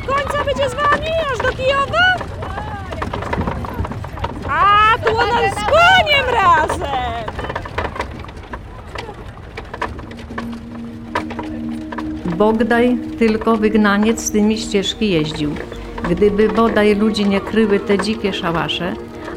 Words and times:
do 0.00 0.12
końca 0.14 0.44
będzie 0.44 0.70
z 0.70 0.74
wami? 0.74 1.06
Aż 1.32 1.38
do 1.38 1.48
Kijowa? 1.56 2.06
A, 4.48 4.98
tu 5.04 5.16
ona 5.18 5.50
z 5.50 5.54
koniem 5.54 6.34
razem! 6.34 7.26
Bogdaj 12.36 12.98
tylko 13.18 13.56
wygnaniec 13.56 14.30
tymi 14.30 14.58
ścieżki 14.58 15.10
jeździł. 15.10 15.54
Gdyby 16.10 16.48
bodaj 16.48 16.94
ludzi 16.94 17.28
nie 17.28 17.40
kryły 17.40 17.80
te 17.80 17.98
dzikie 17.98 18.32
szałasze, 18.32 18.92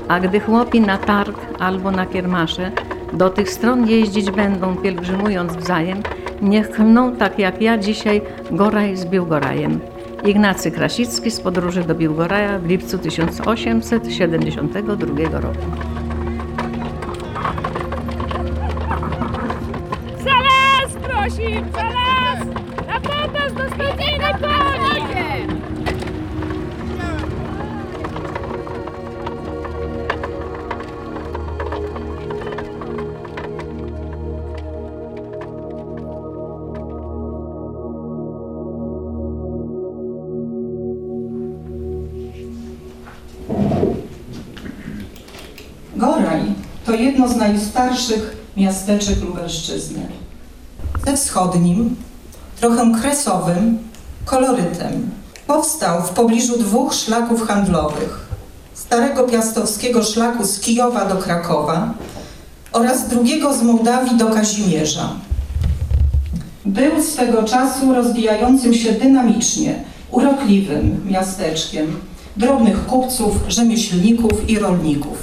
a 0.07 0.19
gdy 0.19 0.39
chłopi 0.39 0.81
na 0.81 0.97
targ 0.97 1.37
albo 1.59 1.91
na 1.91 2.05
kiermasze 2.05 2.71
do 3.13 3.29
tych 3.29 3.49
stron 3.49 3.87
jeździć 3.87 4.31
będą, 4.31 4.77
pielgrzymując 4.77 5.55
wzajem, 5.55 6.03
niech 6.41 6.71
chną 6.71 7.15
tak 7.15 7.39
jak 7.39 7.61
ja 7.61 7.77
dzisiaj 7.77 8.21
Goraj 8.51 8.97
z 8.97 9.05
Biłgorajem. 9.05 9.79
Ignacy 10.25 10.71
Krasicki 10.71 11.31
z 11.31 11.41
podróży 11.41 11.83
do 11.83 11.95
Biłgoraja 11.95 12.59
w 12.59 12.65
lipcu 12.65 12.97
1872 12.97 15.39
roku. 15.39 15.65
Zaraz, 20.23 20.93
prosim, 21.03 21.65
zaraz! 21.73 21.98
Jedno 46.99 47.27
z 47.27 47.35
najstarszych 47.35 48.37
miasteczek 48.57 49.21
Lubelszczyzny. 49.21 50.07
Ze 51.05 51.17
wschodnim, 51.17 51.95
trochę 52.59 52.91
kresowym 53.01 53.77
kolorytem. 54.25 55.09
Powstał 55.47 56.03
w 56.03 56.09
pobliżu 56.09 56.57
dwóch 56.57 56.93
szlaków 56.93 57.47
handlowych. 57.47 58.29
Starego 58.73 59.23
piastowskiego 59.23 60.03
szlaku 60.03 60.45
z 60.45 60.59
Kijowa 60.59 61.05
do 61.05 61.15
Krakowa 61.15 61.93
oraz 62.71 63.07
drugiego 63.07 63.53
z 63.53 63.63
Mołdawii 63.63 64.17
do 64.17 64.25
Kazimierza. 64.25 65.09
Był 66.65 67.03
swego 67.03 67.43
czasu 67.43 67.93
rozwijającym 67.93 68.73
się 68.73 68.91
dynamicznie, 68.91 69.83
urokliwym 70.11 71.01
miasteczkiem 71.09 71.95
drobnych 72.37 72.85
kupców, 72.85 73.35
rzemieślników 73.47 74.49
i 74.49 74.59
rolników. 74.59 75.17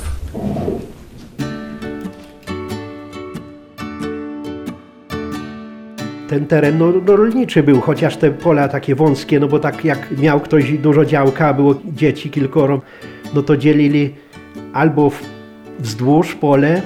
Ten 6.37 6.47
teren 6.47 6.79
no, 6.79 6.93
no, 7.07 7.17
rolniczy 7.17 7.63
był, 7.63 7.81
chociaż 7.81 8.17
te 8.17 8.31
pola 8.31 8.69
takie 8.69 8.95
wąskie, 8.95 9.41
no 9.41 9.49
bo 9.49 9.59
tak 9.59 9.85
jak 9.85 10.19
miał 10.19 10.41
ktoś 10.41 10.79
dużo 10.79 11.05
działka, 11.05 11.55
było 11.55 11.75
dzieci 11.85 12.31
kilkoro, 12.31 12.81
no 13.35 13.43
to 13.43 13.57
dzielili 13.57 14.15
albo 14.73 15.11
wzdłuż 15.79 16.35
pole, 16.35 16.83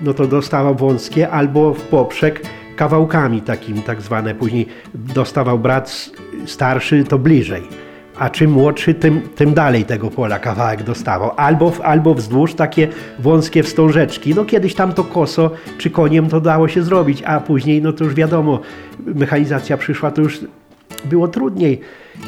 no 0.00 0.14
to 0.14 0.26
dostawał 0.26 0.74
wąskie, 0.74 1.30
albo 1.30 1.74
w 1.74 1.82
poprzek 1.82 2.42
kawałkami 2.76 3.42
takimi 3.42 3.82
tak 3.82 4.02
zwane. 4.02 4.34
Później 4.34 4.66
dostawał 4.94 5.58
brat 5.58 6.10
starszy 6.46 7.04
to 7.04 7.18
bliżej 7.18 7.85
a 8.18 8.30
czym 8.30 8.50
młodszy, 8.50 8.94
tym, 8.94 9.20
tym 9.36 9.54
dalej 9.54 9.84
tego 9.84 10.10
pola 10.10 10.38
kawałek 10.38 10.82
dostawał. 10.82 11.30
Albo, 11.36 11.72
albo 11.82 12.14
wzdłuż 12.14 12.54
takie 12.54 12.88
wąskie 13.18 13.62
wstążeczki. 13.62 14.34
No 14.34 14.44
kiedyś 14.44 14.74
tam 14.74 14.92
to 14.92 15.04
koso 15.04 15.50
czy 15.78 15.90
koniem 15.90 16.28
to 16.28 16.40
dało 16.40 16.68
się 16.68 16.82
zrobić, 16.82 17.22
a 17.22 17.40
później 17.40 17.82
no 17.82 17.92
to 17.92 18.04
już 18.04 18.14
wiadomo, 18.14 18.60
mechanizacja 19.06 19.76
przyszła, 19.76 20.10
to 20.10 20.22
już 20.22 20.40
było 21.04 21.28
trudniej. 21.28 21.80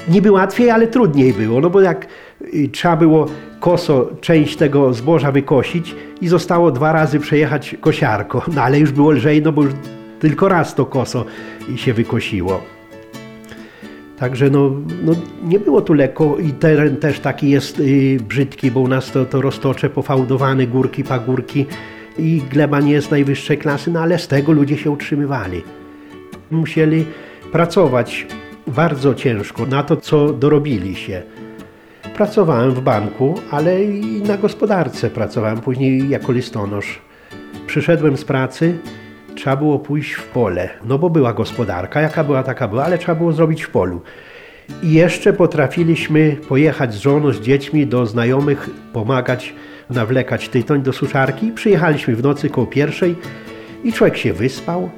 Niby 0.08 0.32
łatwiej, 0.32 0.70
ale 0.70 0.86
trudniej 0.86 1.32
było, 1.32 1.60
no 1.60 1.70
bo 1.70 1.80
jak 1.80 2.06
y, 2.54 2.68
trzeba 2.68 2.96
było 2.96 3.26
koso 3.60 4.10
część 4.20 4.56
tego 4.56 4.94
zboża 4.94 5.32
wykosić 5.32 5.94
i 6.20 6.28
zostało 6.28 6.70
dwa 6.70 6.92
razy 6.92 7.20
przejechać 7.20 7.76
kosiarko, 7.80 8.42
no 8.54 8.62
ale 8.62 8.78
już 8.78 8.92
było 8.92 9.10
lżej, 9.10 9.42
no 9.42 9.52
bo 9.52 9.62
już 9.62 9.72
tylko 10.20 10.48
raz 10.48 10.74
to 10.74 10.86
koso 10.86 11.24
się 11.76 11.94
wykosiło. 11.94 12.77
Także 14.20 14.50
no, 14.50 14.70
no, 15.04 15.12
nie 15.44 15.58
było 15.58 15.80
tu 15.80 15.94
lekko 15.94 16.36
i 16.38 16.52
teren 16.52 16.96
też 16.96 17.20
taki 17.20 17.50
jest 17.50 17.80
y, 17.80 18.18
brzydki, 18.28 18.70
bo 18.70 18.80
u 18.80 18.88
nas 18.88 19.12
to, 19.12 19.24
to 19.24 19.40
roztocze 19.40 19.90
pofałdowane, 19.90 20.66
górki, 20.66 21.04
pagórki 21.04 21.66
i 22.18 22.42
gleba 22.50 22.80
nie 22.80 22.92
jest 22.92 23.10
najwyższej 23.10 23.58
klasy, 23.58 23.90
no 23.90 24.00
ale 24.00 24.18
z 24.18 24.28
tego 24.28 24.52
ludzie 24.52 24.76
się 24.76 24.90
utrzymywali. 24.90 25.62
Musieli 26.50 27.06
pracować 27.52 28.26
bardzo 28.66 29.14
ciężko 29.14 29.66
na 29.66 29.82
to, 29.82 29.96
co 29.96 30.32
dorobili 30.32 30.96
się. 30.96 31.22
Pracowałem 32.14 32.72
w 32.72 32.80
banku, 32.80 33.34
ale 33.50 33.84
i 33.84 34.22
na 34.22 34.36
gospodarce 34.36 35.10
pracowałem 35.10 35.60
później 35.60 36.08
jako 36.08 36.32
listonosz. 36.32 37.00
Przyszedłem 37.66 38.16
z 38.16 38.24
pracy, 38.24 38.78
trzeba 39.38 39.56
było 39.56 39.78
pójść 39.78 40.12
w 40.12 40.24
pole, 40.24 40.68
no 40.84 40.98
bo 40.98 41.10
była 41.10 41.32
gospodarka, 41.32 42.00
jaka 42.00 42.24
była, 42.24 42.42
taka 42.42 42.68
była, 42.68 42.84
ale 42.84 42.98
trzeba 42.98 43.14
było 43.14 43.32
zrobić 43.32 43.62
w 43.62 43.70
polu. 43.70 44.00
I 44.82 44.92
jeszcze 44.92 45.32
potrafiliśmy 45.32 46.36
pojechać 46.48 46.94
z 46.94 46.98
żoną, 46.98 47.32
z 47.32 47.40
dziećmi 47.40 47.86
do 47.86 48.06
znajomych, 48.06 48.70
pomagać 48.92 49.54
nawlekać 49.90 50.48
tytoń 50.48 50.82
do 50.82 50.92
suszarki. 50.92 51.52
Przyjechaliśmy 51.52 52.16
w 52.16 52.22
nocy 52.22 52.50
koło 52.50 52.66
pierwszej 52.66 53.16
i 53.84 53.92
człowiek 53.92 54.16
się 54.16 54.32
wyspał, 54.32 54.90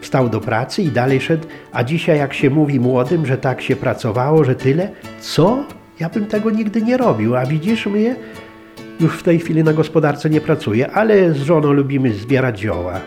wstał 0.00 0.28
do 0.28 0.40
pracy 0.40 0.82
i 0.82 0.88
dalej 0.88 1.20
szedł. 1.20 1.46
A 1.72 1.84
dzisiaj 1.84 2.18
jak 2.18 2.34
się 2.34 2.50
mówi 2.50 2.80
młodym, 2.80 3.26
że 3.26 3.38
tak 3.38 3.62
się 3.62 3.76
pracowało, 3.76 4.44
że 4.44 4.54
tyle, 4.54 4.88
co? 5.20 5.64
Ja 6.00 6.08
bym 6.08 6.26
tego 6.26 6.50
nigdy 6.50 6.82
nie 6.82 6.96
robił, 6.96 7.36
a 7.36 7.46
widzisz 7.46 7.86
mnie? 7.86 8.16
Już 9.00 9.18
w 9.18 9.22
tej 9.22 9.38
chwili 9.38 9.64
na 9.64 9.72
gospodarce 9.72 10.30
nie 10.30 10.40
pracuję, 10.40 10.90
ale 10.90 11.32
z 11.32 11.36
żoną 11.36 11.72
lubimy 11.72 12.12
zbierać 12.12 12.60
zioła 12.60 13.00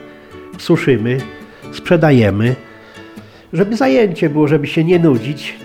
suszymy, 0.58 1.18
sprzedajemy, 1.72 2.56
żeby 3.54 3.78
zajęcie 3.78 4.30
było, 4.30 4.48
żeby 4.48 4.68
się 4.68 4.84
nie 4.84 5.00
nudzić. 5.00 5.56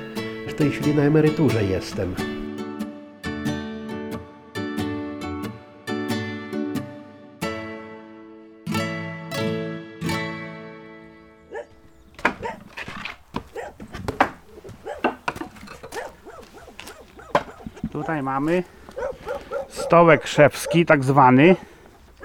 W 0.49 0.55
tej 0.55 0.71
chwili 0.71 0.95
na 0.95 1.03
emeryturze 1.03 1.65
jestem. 1.65 2.15
Tutaj 17.93 18.23
mamy 18.23 18.63
stołek 19.69 20.27
szewski, 20.27 20.87
tak 20.87 21.05
zwany, 21.05 21.57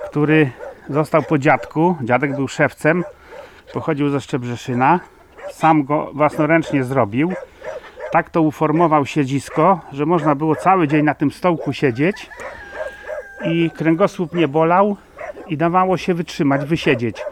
który 0.09 0.51
Został 0.89 1.23
po 1.23 1.37
dziadku. 1.37 1.95
Dziadek 2.01 2.35
był 2.35 2.47
szewcem. 2.47 3.03
Pochodził 3.73 4.09
ze 4.09 4.21
Szczebrzeszyna. 4.21 4.99
Sam 5.51 5.83
go 5.83 6.11
własnoręcznie 6.13 6.83
zrobił. 6.83 7.33
Tak 8.11 8.29
to 8.29 8.41
uformował 8.41 9.05
siedzisko, 9.05 9.79
że 9.91 10.05
można 10.05 10.35
było 10.35 10.55
cały 10.55 10.87
dzień 10.87 11.05
na 11.05 11.13
tym 11.13 11.31
stołku 11.31 11.73
siedzieć 11.73 12.29
i 13.45 13.71
kręgosłup 13.71 14.33
nie 14.33 14.47
bolał 14.47 14.97
i 15.47 15.57
dawało 15.57 15.97
się 15.97 16.13
wytrzymać, 16.13 16.65
wysiedzieć. 16.65 17.25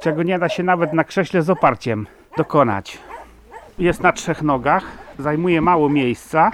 Czego 0.00 0.22
nie 0.22 0.38
da 0.38 0.48
się 0.48 0.62
nawet 0.62 0.92
na 0.92 1.04
krześle 1.04 1.42
z 1.42 1.50
oparciem 1.50 2.06
dokonać. 2.36 2.98
Jest 3.78 4.00
na 4.00 4.12
trzech 4.12 4.42
nogach, 4.42 4.84
zajmuje 5.18 5.60
mało 5.60 5.88
miejsca 5.88 6.50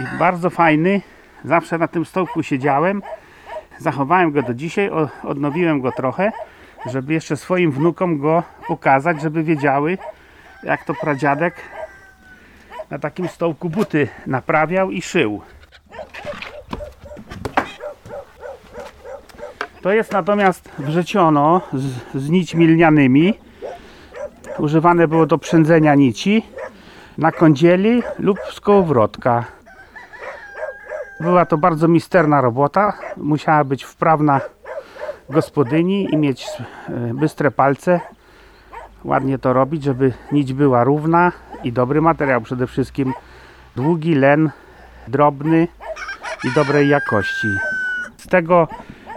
i 0.00 0.18
bardzo 0.18 0.50
fajny. 0.50 1.00
Zawsze 1.44 1.78
na 1.78 1.88
tym 1.88 2.04
stołku 2.04 2.42
siedziałem 2.42 3.02
Zachowałem 3.78 4.32
go 4.32 4.42
do 4.42 4.54
dzisiaj, 4.54 4.90
odnowiłem 5.22 5.80
go 5.80 5.92
trochę, 5.92 6.32
żeby 6.86 7.12
jeszcze 7.12 7.36
swoim 7.36 7.72
wnukom 7.72 8.18
go 8.18 8.42
pokazać, 8.68 9.22
żeby 9.22 9.42
wiedziały, 9.42 9.98
jak 10.62 10.84
to 10.84 10.94
pradziadek 10.94 11.54
na 12.90 12.98
takim 12.98 13.28
stołku 13.28 13.70
buty 13.70 14.08
naprawiał 14.26 14.90
i 14.90 15.02
szył. 15.02 15.42
To 19.82 19.92
jest 19.92 20.12
natomiast 20.12 20.70
wrzeciono 20.78 21.60
z, 21.72 22.22
z 22.22 22.30
nićmi 22.30 22.66
lnianymi. 22.66 23.34
Używane 24.58 25.08
było 25.08 25.26
do 25.26 25.38
przędzenia 25.38 25.94
nici 25.94 26.42
na 27.18 27.32
kądzieli 27.32 28.02
lub 28.18 28.38
z 28.52 28.60
kołowrotka. 28.60 29.44
Była 31.20 31.46
to 31.46 31.58
bardzo 31.58 31.88
misterna 31.88 32.40
robota. 32.40 32.92
Musiała 33.16 33.64
być 33.64 33.84
wprawna 33.84 34.40
gospodyni 35.30 36.08
i 36.14 36.16
mieć 36.16 36.46
e, 36.88 37.14
bystre 37.14 37.50
palce. 37.50 38.00
Ładnie 39.04 39.38
to 39.38 39.52
robić, 39.52 39.82
żeby 39.82 40.12
nić 40.32 40.52
była 40.52 40.84
równa 40.84 41.32
i 41.64 41.72
dobry 41.72 42.00
materiał 42.00 42.40
przede 42.40 42.66
wszystkim, 42.66 43.12
Długi 43.76 44.14
len, 44.14 44.50
drobny 45.08 45.68
i 46.44 46.52
dobrej 46.54 46.88
jakości. 46.88 47.48
Z 48.16 48.26
tego 48.26 48.68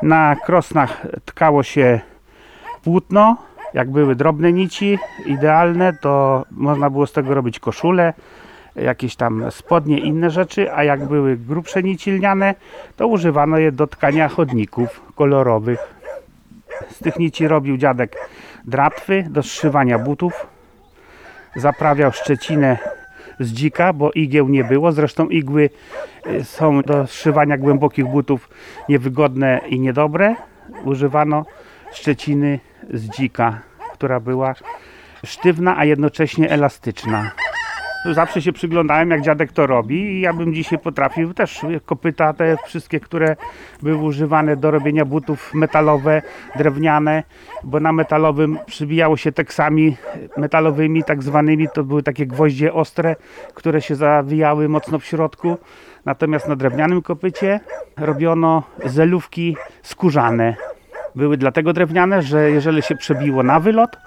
na 0.03 0.35
krosnach 0.35 1.07
tkało 1.25 1.63
się 1.63 1.99
płótno. 2.83 3.37
Jak 3.73 3.91
były 3.91 4.15
drobne 4.15 4.53
nici, 4.53 4.99
idealne, 5.25 5.93
to 5.93 6.45
można 6.51 6.89
było 6.89 7.07
z 7.07 7.13
tego 7.13 7.33
robić 7.33 7.59
koszule, 7.59 8.13
jakieś 8.75 9.15
tam 9.15 9.51
spodnie, 9.51 9.99
inne 9.99 10.29
rzeczy, 10.29 10.73
a 10.73 10.83
jak 10.83 11.05
były 11.05 11.37
grubsze 11.37 11.83
nici 11.83 12.11
lniane, 12.11 12.55
to 12.95 13.07
używano 13.07 13.57
je 13.57 13.71
do 13.71 13.87
tkania 13.87 14.27
chodników 14.27 15.01
kolorowych. 15.15 15.79
Z 16.89 16.99
tych 16.99 17.19
nici 17.19 17.47
robił 17.47 17.77
dziadek 17.77 18.15
dratwy 18.65 19.27
do 19.29 19.43
zszywania 19.43 19.99
butów. 19.99 20.47
Zaprawiał 21.55 22.11
szczecinę 22.11 22.77
z 23.39 23.53
dzika, 23.53 23.93
bo 23.93 24.11
igieł 24.11 24.47
nie 24.47 24.63
było. 24.63 24.91
Zresztą 24.91 25.29
igły 25.29 25.69
y, 26.27 26.43
są 26.43 26.81
do 26.81 27.07
zszywania 27.07 27.57
głębokich 27.57 28.05
butów 28.05 28.49
niewygodne 28.89 29.61
i 29.67 29.79
niedobre. 29.79 30.35
Używano 30.83 31.45
szczeciny 31.91 32.59
z 32.89 33.09
dzika, 33.09 33.61
która 33.93 34.19
była 34.19 34.53
sztywna, 35.25 35.77
a 35.77 35.85
jednocześnie 35.85 36.49
elastyczna. 36.49 37.31
Zawsze 38.05 38.41
się 38.41 38.53
przyglądałem, 38.53 39.11
jak 39.11 39.21
dziadek 39.21 39.51
to 39.51 39.67
robi 39.67 39.95
i 39.95 40.21
ja 40.21 40.33
bym 40.33 40.53
dzisiaj 40.53 40.79
potrafił 40.79 41.33
też 41.33 41.61
kopyta 41.85 42.33
te 42.33 42.55
wszystkie, 42.65 42.99
które 42.99 43.35
były 43.81 44.03
używane 44.03 44.57
do 44.57 44.71
robienia 44.71 45.05
butów 45.05 45.53
metalowe, 45.53 46.21
drewniane, 46.55 47.23
bo 47.63 47.79
na 47.79 47.91
metalowym 47.91 48.59
przybijało 48.65 49.17
się 49.17 49.31
teksami 49.31 49.97
metalowymi, 50.37 51.03
tak 51.03 51.23
zwanymi, 51.23 51.67
to 51.73 51.83
były 51.83 52.03
takie 52.03 52.27
gwoździe 52.27 52.73
ostre, 52.73 53.15
które 53.53 53.81
się 53.81 53.95
zawijały 53.95 54.69
mocno 54.69 54.99
w 54.99 55.05
środku. 55.05 55.57
Natomiast 56.05 56.47
na 56.47 56.55
drewnianym 56.55 57.01
kopycie 57.01 57.59
robiono 57.97 58.63
zelówki 58.85 59.57
skórzane. 59.83 60.55
Były 61.15 61.37
dlatego 61.37 61.73
drewniane, 61.73 62.21
że 62.21 62.51
jeżeli 62.51 62.81
się 62.81 62.95
przebiło 62.95 63.43
na 63.43 63.59
wylot, 63.59 63.97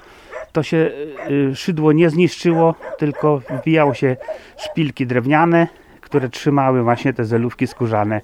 to 0.54 0.62
się 0.62 0.90
y, 1.30 1.56
szydło 1.56 1.92
nie 1.92 2.10
zniszczyło, 2.10 2.74
tylko 2.98 3.38
wbijało 3.38 3.94
się 3.94 4.16
szpilki 4.56 5.06
drewniane, 5.06 5.68
które 6.00 6.28
trzymały 6.28 6.82
właśnie 6.82 7.12
te 7.12 7.24
zelówki 7.24 7.66
skórzane. 7.66 8.20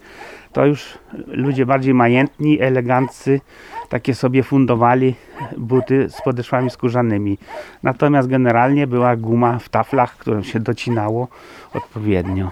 To 0.53 0.67
już 0.67 0.99
ludzie 1.27 1.67
bardziej 1.67 1.95
majętni, 1.95 2.61
eleganccy, 2.61 3.41
takie 3.89 4.15
sobie 4.15 4.43
fundowali 4.43 5.15
buty 5.57 6.09
z 6.09 6.23
podeszwami 6.23 6.71
skórzanymi. 6.71 7.39
Natomiast 7.83 8.29
generalnie 8.29 8.87
była 8.87 9.17
guma 9.17 9.59
w 9.59 9.69
taflach, 9.69 10.17
którą 10.17 10.43
się 10.43 10.61
docinało 10.61 11.29
odpowiednio. 11.75 12.51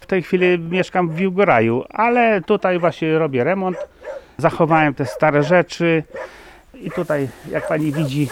W 0.00 0.06
tej 0.06 0.22
chwili 0.22 0.58
mieszkam 0.58 1.08
w 1.08 1.14
Wiłgoraju, 1.14 1.84
ale 1.90 2.40
tutaj 2.40 2.78
właśnie 2.78 3.18
robię 3.18 3.44
remont. 3.44 3.97
Zachowałem 4.38 4.94
te 4.94 5.06
stare 5.06 5.42
rzeczy 5.42 6.02
i 6.74 6.90
tutaj, 6.90 7.28
jak 7.50 7.68
pani 7.68 7.92
widzi, 7.92 8.28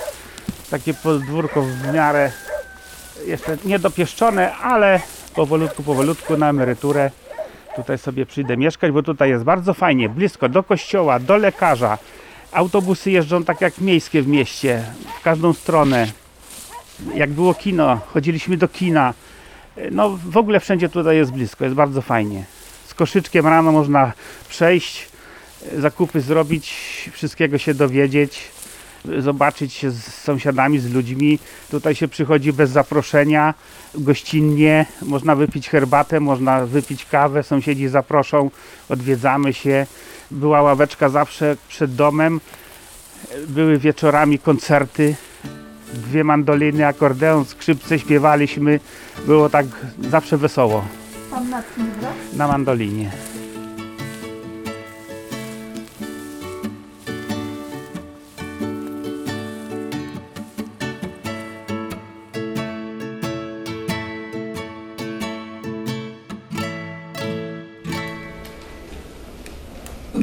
takie 0.70 0.94
podwórko 0.94 1.62
w 1.62 1.92
miarę 1.94 2.32
jeszcze 3.26 3.56
niedopieszczone, 3.64 4.56
ale 4.56 5.00
powolutku, 5.34 5.82
powolutku 5.82 6.36
na 6.36 6.48
emeryturę 6.48 7.10
tutaj 7.76 7.98
sobie 7.98 8.26
przyjdę 8.26 8.56
mieszkać, 8.56 8.92
bo 8.92 9.02
tutaj 9.02 9.30
jest 9.30 9.44
bardzo 9.44 9.74
fajnie, 9.74 10.08
blisko 10.08 10.48
do 10.48 10.62
kościoła, 10.62 11.18
do 11.18 11.36
lekarza. 11.36 11.98
Autobusy 12.52 13.10
jeżdżą 13.10 13.44
tak 13.44 13.60
jak 13.60 13.78
miejskie 13.78 14.22
w 14.22 14.28
mieście, 14.28 14.82
w 15.20 15.22
każdą 15.22 15.52
stronę. 15.52 16.06
Jak 17.14 17.30
było 17.30 17.54
kino, 17.54 18.00
chodziliśmy 18.12 18.56
do 18.56 18.68
kina. 18.68 19.14
No 19.90 20.18
w 20.24 20.36
ogóle 20.36 20.60
wszędzie 20.60 20.88
tutaj 20.88 21.16
jest 21.16 21.32
blisko, 21.32 21.64
jest 21.64 21.76
bardzo 21.76 22.02
fajnie. 22.02 22.44
Z 22.86 22.94
koszyczkiem 22.94 23.46
rano 23.46 23.72
można 23.72 24.12
przejść, 24.48 25.15
zakupy 25.78 26.20
zrobić, 26.20 26.74
wszystkiego 27.12 27.58
się 27.58 27.74
dowiedzieć, 27.74 28.40
zobaczyć 29.18 29.72
się 29.72 29.90
z 29.90 30.04
sąsiadami, 30.14 30.78
z 30.78 30.92
ludźmi. 30.92 31.38
Tutaj 31.70 31.94
się 31.94 32.08
przychodzi 32.08 32.52
bez 32.52 32.70
zaproszenia, 32.70 33.54
gościnnie, 33.94 34.86
można 35.02 35.36
wypić 35.36 35.68
herbatę, 35.68 36.20
można 36.20 36.66
wypić 36.66 37.04
kawę, 37.04 37.42
sąsiedzi 37.42 37.88
zaproszą, 37.88 38.50
odwiedzamy 38.88 39.52
się. 39.52 39.86
Była 40.30 40.62
ławeczka 40.62 41.08
zawsze 41.08 41.56
przed 41.68 41.94
domem, 41.94 42.40
były 43.48 43.78
wieczorami 43.78 44.38
koncerty, 44.38 45.14
dwie 45.94 46.24
mandoliny, 46.24 46.86
akordeon, 46.86 47.44
skrzypce, 47.44 47.98
śpiewaliśmy. 47.98 48.80
Było 49.26 49.48
tak 49.48 49.66
zawsze 50.10 50.36
wesoło. 50.36 50.84
Pan 51.30 51.50
na 51.50 51.62
czym 51.62 51.90
gra? 52.00 52.12
Na 52.32 52.48
mandolinie. 52.48 53.10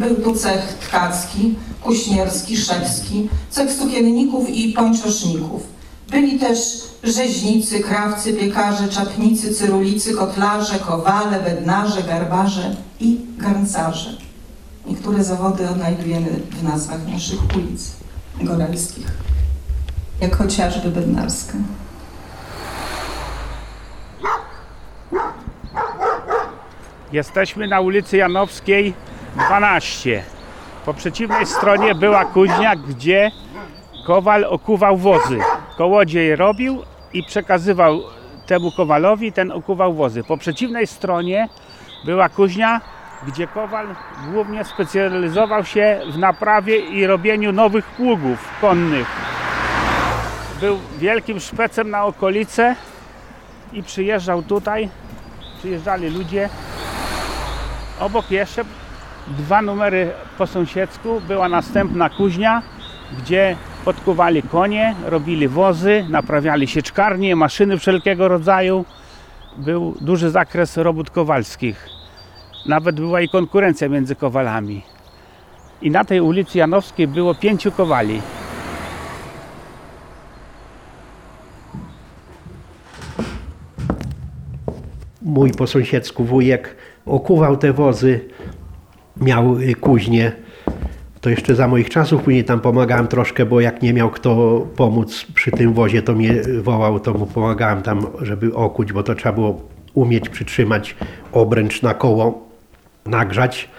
Był 0.04 0.16
tu 0.16 0.36
cech 0.36 0.62
tkacki, 0.62 1.56
kuśnierski, 1.82 2.58
szewski, 2.58 3.30
cech 3.50 3.72
sukienników 3.72 4.50
i 4.50 4.74
pończoszników. 4.74 5.64
Byli 6.10 6.40
też 6.40 6.58
rzeźnicy, 7.04 7.80
krawcy, 7.80 8.34
piekarze, 8.34 8.88
czapnicy, 8.88 9.54
cyrulicy, 9.54 10.14
kotlarze, 10.14 10.80
kowale, 10.80 11.40
bednarze, 11.40 12.04
garbarze 12.04 12.76
i 13.00 13.18
garncarze. 13.38 14.18
Niektóre 14.86 15.24
zawody 15.24 15.70
odnajdujemy 15.70 16.30
w 16.50 16.64
nazwach 16.64 17.08
naszych 17.08 17.40
ulic 17.56 17.92
góralskich, 18.42 19.08
jak 20.22 20.36
chociażby 20.36 20.90
bednarska. 20.90 21.54
Jesteśmy 27.12 27.68
na 27.68 27.82
ulicy 27.82 28.18
Janowskiej 28.18 28.94
12. 29.36 30.24
Po 30.86 30.94
przeciwnej 30.94 31.46
stronie 31.46 31.96
była 31.96 32.26
kuźnia, 32.26 32.76
gdzie 32.76 33.32
kowal 34.06 34.46
okuwał 34.46 34.98
wozy. 34.98 35.40
Kołodziej 35.78 36.36
robił 36.36 36.84
i 37.14 37.24
przekazywał 37.24 38.02
temu 38.46 38.72
kowalowi, 38.72 39.32
ten 39.32 39.52
okuwał 39.52 39.94
wozy. 39.94 40.24
Po 40.24 40.38
przeciwnej 40.38 40.88
stronie 40.88 41.50
była 42.06 42.30
kuźnia, 42.30 42.82
gdzie 43.28 43.48
kowal 43.48 43.88
głównie 44.32 44.66
specjalizował 44.66 45.66
się 45.66 46.02
w 46.14 46.18
naprawie 46.18 46.78
i 46.78 47.08
robieniu 47.08 47.52
nowych 47.52 47.86
pługów 47.86 48.50
konnych. 48.62 49.08
Był 50.60 50.80
wielkim 50.98 51.40
szpecem 51.40 51.90
na 51.90 52.06
okolice 52.06 52.76
i 53.74 53.84
przyjeżdżał 53.84 54.44
tutaj, 54.44 54.90
przyjeżdżali 55.60 56.10
ludzie. 56.10 56.50
Obok 58.00 58.32
jeszcze 58.32 58.64
dwa 59.28 59.62
numery 59.62 60.12
po 60.38 60.48
sąsiedzku 60.48 61.22
była 61.28 61.50
następna 61.50 62.10
kuźnia, 62.10 62.62
gdzie 63.20 63.56
podkuwali 63.86 64.44
konie, 64.44 64.96
robili 65.06 65.48
wozy, 65.48 66.06
naprawiali 66.10 66.68
sieczkarnie, 66.68 67.36
maszyny 67.36 67.78
wszelkiego 67.78 68.28
rodzaju. 68.28 68.86
Był 69.58 69.96
duży 70.02 70.30
zakres 70.30 70.78
robót 70.78 71.10
kowalskich. 71.10 71.90
Nawet 72.66 72.96
była 72.96 73.22
i 73.22 73.30
konkurencja 73.30 73.90
między 73.90 74.16
kowalami. 74.16 74.82
I 75.82 75.92
na 75.92 76.06
tej 76.06 76.22
ulicy 76.22 76.58
Janowskiej 76.58 77.08
było 77.08 77.36
pięciu 77.36 77.72
kowali. 77.72 78.22
Mój 85.22 85.52
po 85.52 85.68
sąsiedzku 85.68 86.24
wujek 86.24 86.76
okuwał 87.06 87.58
te 87.58 87.74
wozy, 87.74 88.30
miał 89.24 89.60
y, 89.60 89.76
kuźnię. 89.76 90.32
To 91.22 91.30
jeszcze 91.30 91.56
za 91.56 91.68
moich 91.68 91.90
czasów, 91.90 92.22
później 92.22 92.44
tam 92.44 92.60
pomagałem 92.60 93.08
troszkę, 93.08 93.46
bo 93.46 93.62
jak 93.62 93.82
nie 93.82 93.94
miał 93.94 94.10
kto 94.10 94.62
pomóc 94.76 95.26
przy 95.36 95.52
tym 95.52 95.74
wozie, 95.74 96.02
to 96.02 96.14
mnie 96.14 96.42
wołał, 96.62 97.00
to 97.00 97.14
mu 97.14 97.26
pomagałem 97.26 97.82
tam, 97.82 98.08
żeby 98.22 98.56
okuć, 98.56 98.94
bo 98.94 99.04
to 99.04 99.16
trzeba 99.16 99.34
było 99.34 99.62
umieć 99.94 100.30
przytrzymać 100.30 100.96
obręcz 101.32 101.82
na 101.82 101.94
koło, 101.94 102.50
nagrzać. 103.06 103.70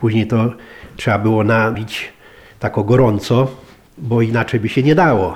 Później 0.00 0.26
to 0.26 0.52
trzeba 0.96 1.18
było 1.18 1.44
nabić 1.44 2.12
tako 2.58 2.84
gorąco, 2.84 3.50
bo 3.98 4.22
inaczej 4.22 4.60
by 4.60 4.68
się 4.68 4.82
nie 4.82 4.94
dało. 4.94 5.34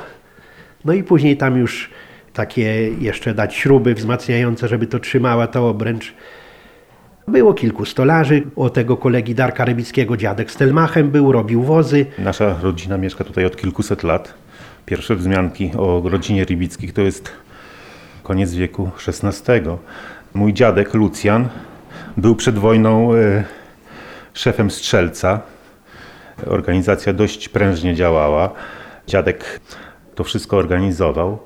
No 0.84 0.92
i 0.92 1.02
później 1.02 1.36
tam 1.36 1.56
już 1.56 1.90
takie 2.32 2.90
jeszcze 3.00 3.34
dać 3.34 3.54
śruby 3.54 3.94
wzmacniające, 3.94 4.68
żeby 4.68 4.86
to 4.86 4.98
trzymała 4.98 5.46
to 5.46 5.68
obręcz. 5.68 6.14
Było 7.28 7.54
kilku 7.54 7.84
stolarzy, 7.84 8.42
o 8.56 8.70
tego 8.70 8.96
kolegi 8.96 9.34
Darka 9.34 9.64
Rybickiego 9.64 10.16
dziadek 10.16 10.50
z 10.50 10.56
Telmachem 10.56 11.10
był, 11.10 11.32
robił 11.32 11.62
wozy. 11.62 12.06
Nasza 12.18 12.56
rodzina 12.62 12.98
mieszka 12.98 13.24
tutaj 13.24 13.44
od 13.44 13.56
kilkuset 13.56 14.02
lat. 14.02 14.34
Pierwsze 14.86 15.16
wzmianki 15.16 15.70
o 15.78 16.02
rodzinie 16.04 16.44
Rybickich 16.44 16.92
to 16.92 17.00
jest 17.02 17.32
koniec 18.22 18.54
wieku 18.54 18.90
XVI. 19.08 19.52
Mój 20.34 20.52
dziadek 20.52 20.94
Lucjan 20.94 21.48
był 22.16 22.36
przed 22.36 22.58
wojną 22.58 23.14
e, 23.14 23.44
szefem 24.34 24.70
strzelca. 24.70 25.40
Organizacja 26.46 27.12
dość 27.12 27.48
prężnie 27.48 27.94
działała. 27.94 28.50
Dziadek 29.06 29.60
to 30.14 30.24
wszystko 30.24 30.56
organizował. 30.56 31.38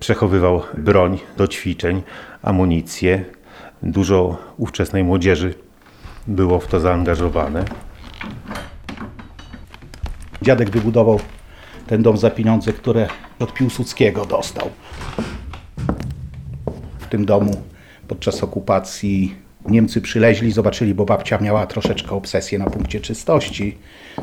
Przechowywał 0.00 0.62
broń 0.78 1.18
do 1.36 1.48
ćwiczeń, 1.48 2.02
amunicję. 2.42 3.24
Dużo 3.86 4.36
ówczesnej 4.56 5.04
młodzieży 5.04 5.54
było 6.26 6.60
w 6.60 6.66
to 6.66 6.80
zaangażowane. 6.80 7.64
Dziadek 10.42 10.70
wybudował 10.70 11.20
ten 11.86 12.02
dom 12.02 12.16
za 12.16 12.30
pieniądze, 12.30 12.72
które 12.72 13.08
od 13.38 13.54
Piłsudskiego 13.54 14.26
dostał. 14.26 14.70
W 16.98 17.06
tym 17.06 17.24
domu 17.24 17.62
podczas 18.08 18.42
okupacji 18.42 19.34
Niemcy 19.68 20.00
przyleźli, 20.00 20.52
zobaczyli, 20.52 20.94
bo 20.94 21.04
babcia 21.04 21.38
miała 21.38 21.66
troszeczkę 21.66 22.10
obsesję 22.10 22.58
na 22.58 22.70
punkcie 22.70 23.00
czystości. 23.00 23.78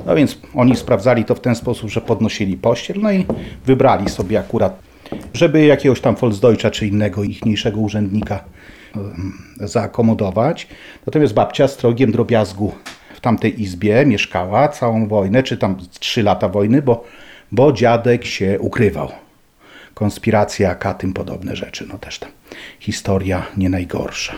No 0.06 0.16
więc 0.16 0.38
oni 0.56 0.76
sprawdzali 0.76 1.26
to 1.26 1.36
w 1.36 1.40
ten 1.40 1.56
sposób, 1.56 1.90
że 1.90 2.02
podnosili 2.02 2.58
pościel, 2.58 2.98
no 3.02 3.12
i 3.12 3.26
wybrali 3.66 4.10
sobie 4.10 4.40
akurat, 4.40 4.80
żeby 5.34 5.66
jakiegoś 5.66 6.02
tam 6.02 6.16
Volksdeutscha 6.16 6.72
czy 6.72 6.88
innego 6.88 7.24
ichniejszego 7.24 7.80
urzędnika 7.80 8.44
zaakomodować. 9.60 10.68
Natomiast 11.06 11.34
babcia 11.34 11.68
z 11.68 11.78
trogiem 11.78 12.12
drobiazgu 12.12 12.72
w 13.16 13.20
tamtej 13.20 13.62
izbie 13.62 14.06
mieszkała 14.06 14.68
całą 14.68 15.08
wojnę, 15.08 15.44
czy 15.44 15.58
tam 15.58 15.78
trzy 16.00 16.24
lata 16.24 16.50
wojny, 16.50 16.82
bo, 16.82 17.04
bo 17.52 17.72
dziadek 17.74 18.26
się 18.26 18.60
ukrywał. 18.60 19.12
Konspiracja, 19.94 20.76
K, 20.76 20.94
tym 20.94 21.14
podobne 21.14 21.56
rzeczy. 21.56 21.86
No 21.90 21.98
też 21.98 22.20
tam 22.20 22.30
historia 22.80 23.46
nie 23.58 23.70
najgorsza. 23.70 24.34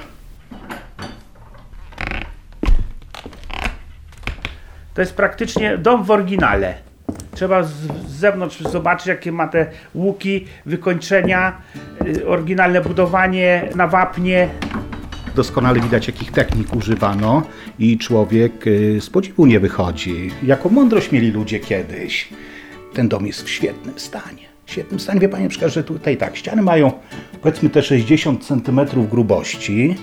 To 4.94 5.02
jest 5.02 5.16
praktycznie 5.16 5.78
dom 5.78 6.04
w 6.04 6.12
oryginale. 6.12 6.93
Trzeba 7.36 7.64
z, 7.64 7.72
z 8.08 8.12
zewnątrz 8.12 8.60
zobaczyć, 8.60 9.08
jakie 9.08 9.32
ma 9.32 9.48
te 9.48 9.66
łuki, 9.96 10.46
wykończenia, 10.66 11.62
y, 12.08 12.28
oryginalne 12.28 12.82
budowanie 12.82 13.70
na 13.76 13.88
wapnie. 13.88 14.50
Doskonale 15.36 15.80
widać, 15.80 16.08
jakich 16.08 16.32
technik 16.32 16.76
używano 16.76 17.44
i 17.80 17.98
człowiek 17.98 18.68
y, 18.68 19.02
z 19.02 19.10
podziwu 19.10 19.46
nie 19.46 19.60
wychodzi. 19.60 20.32
Jaką 20.44 20.70
mądrość 20.70 21.12
mieli 21.12 21.32
ludzie 21.32 21.60
kiedyś. 21.60 22.30
Ten 22.94 23.10
dom 23.10 23.28
jest 23.28 23.44
w 23.44 23.50
świetnym 23.50 24.00
stanie. 24.00 24.44
W 24.66 24.72
świetnym 24.72 25.00
stanie. 25.00 25.20
Wie 25.20 25.30
Panie, 25.30 25.50
przykład, 25.50 25.72
że 25.72 25.84
tutaj 25.84 26.18
tak, 26.18 26.38
ściany 26.38 26.62
mają 26.62 26.92
powiedzmy 27.42 27.70
te 27.70 27.82
60 27.84 28.46
cm 28.46 28.80
grubości. 29.12 29.96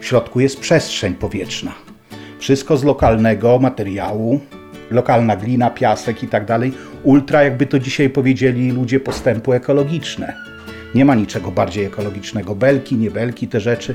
W 0.00 0.06
środku 0.06 0.40
jest 0.40 0.60
przestrzeń 0.60 1.14
powietrzna. 1.14 1.72
Wszystko 2.38 2.76
z 2.76 2.84
lokalnego 2.84 3.58
materiału, 3.58 4.40
lokalna 4.90 5.36
glina, 5.36 5.70
piasek 5.70 6.22
i 6.22 6.28
tak 6.28 6.44
dalej. 6.44 6.72
Ultra, 7.02 7.42
jakby 7.42 7.66
to 7.66 7.78
dzisiaj 7.78 8.10
powiedzieli 8.10 8.70
ludzie, 8.70 9.00
postępu 9.00 9.52
ekologiczne. 9.52 10.36
Nie 10.94 11.04
ma 11.04 11.14
niczego 11.14 11.50
bardziej 11.50 11.84
ekologicznego. 11.84 12.54
Belki, 12.54 12.96
nie 12.96 13.10
belki, 13.10 13.48
te 13.48 13.60
rzeczy. 13.60 13.94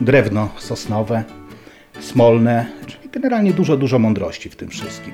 Drewno 0.00 0.48
sosnowe, 0.58 1.24
smolne, 2.00 2.66
czyli 2.86 3.08
generalnie 3.12 3.52
dużo, 3.52 3.76
dużo 3.76 3.98
mądrości 3.98 4.50
w 4.50 4.56
tym 4.56 4.68
wszystkim. 4.68 5.12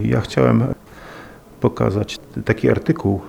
Ja 0.00 0.20
chciałem 0.20 0.74
pokazać 1.60 2.16
taki 2.44 2.70
artykuł 2.70 3.20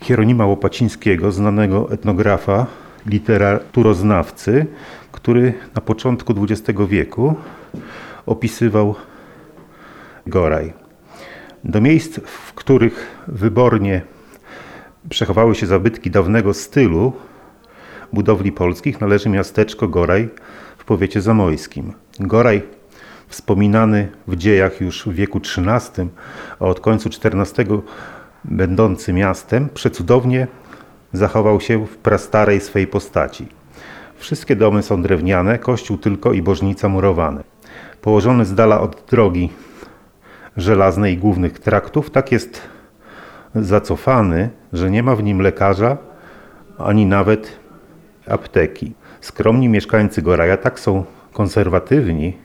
Hieronima 0.00 0.46
Łopacińskiego, 0.46 1.32
znanego 1.32 1.92
etnografa, 1.92 2.66
literaturoznawcy, 3.06 4.66
który 5.22 5.54
na 5.74 5.80
początku 5.80 6.34
XX 6.42 6.78
wieku 6.88 7.34
opisywał 8.26 8.94
Goraj. 10.26 10.72
Do 11.64 11.80
miejsc, 11.80 12.20
w 12.24 12.52
których 12.52 13.24
wybornie 13.28 14.02
przechowały 15.08 15.54
się 15.54 15.66
zabytki 15.66 16.10
dawnego 16.10 16.54
stylu 16.54 17.12
budowli 18.12 18.52
polskich, 18.52 19.00
należy 19.00 19.28
miasteczko 19.28 19.88
Goraj 19.88 20.28
w 20.78 20.84
powiecie 20.84 21.20
zamojskim. 21.20 21.92
Goraj 22.20 22.62
wspominany 23.28 24.08
w 24.28 24.36
dziejach 24.36 24.80
już 24.80 25.06
w 25.06 25.12
wieku 25.12 25.38
XIII, 25.38 26.08
a 26.60 26.64
od 26.64 26.80
końcu 26.80 27.08
XIV 27.08 27.82
będący 28.44 29.12
miastem, 29.12 29.68
przecudownie 29.74 30.46
zachował 31.12 31.60
się 31.60 31.86
w 31.86 31.96
prastarej 31.96 32.60
swej 32.60 32.86
postaci. 32.86 33.61
Wszystkie 34.22 34.56
domy 34.56 34.82
są 34.82 35.02
drewniane, 35.02 35.58
kościół 35.58 35.98
tylko 35.98 36.32
i 36.32 36.42
bożnica 36.42 36.88
murowane. 36.88 37.44
Położony 38.02 38.44
z 38.44 38.54
dala 38.54 38.80
od 38.80 39.04
drogi 39.10 39.50
żelaznej 40.56 41.14
i 41.14 41.18
głównych 41.18 41.58
traktów, 41.58 42.10
tak 42.10 42.32
jest 42.32 42.60
zacofany, 43.54 44.50
że 44.72 44.90
nie 44.90 45.02
ma 45.02 45.16
w 45.16 45.22
nim 45.22 45.40
lekarza 45.40 45.96
ani 46.78 47.06
nawet 47.06 47.58
apteki. 48.28 48.92
Skromni 49.20 49.68
mieszkańcy 49.68 50.22
Goraja 50.22 50.56
tak 50.56 50.80
są 50.80 51.04
konserwatywni, 51.32 52.36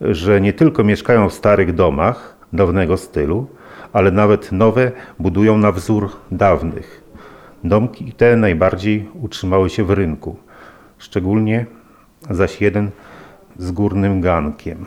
że 0.00 0.40
nie 0.40 0.52
tylko 0.52 0.84
mieszkają 0.84 1.28
w 1.28 1.34
starych 1.34 1.74
domach 1.74 2.36
dawnego 2.52 2.96
stylu, 2.96 3.46
ale 3.92 4.10
nawet 4.10 4.52
nowe 4.52 4.92
budują 5.18 5.58
na 5.58 5.72
wzór 5.72 6.10
dawnych. 6.30 7.04
Domki 7.64 8.12
te 8.12 8.36
najbardziej 8.36 9.08
utrzymały 9.14 9.70
się 9.70 9.84
w 9.84 9.90
rynku, 9.90 10.36
szczególnie 11.04 11.66
zaś 12.30 12.60
jeden 12.60 12.90
z 13.58 13.70
górnym 13.70 14.20
gankiem. 14.20 14.86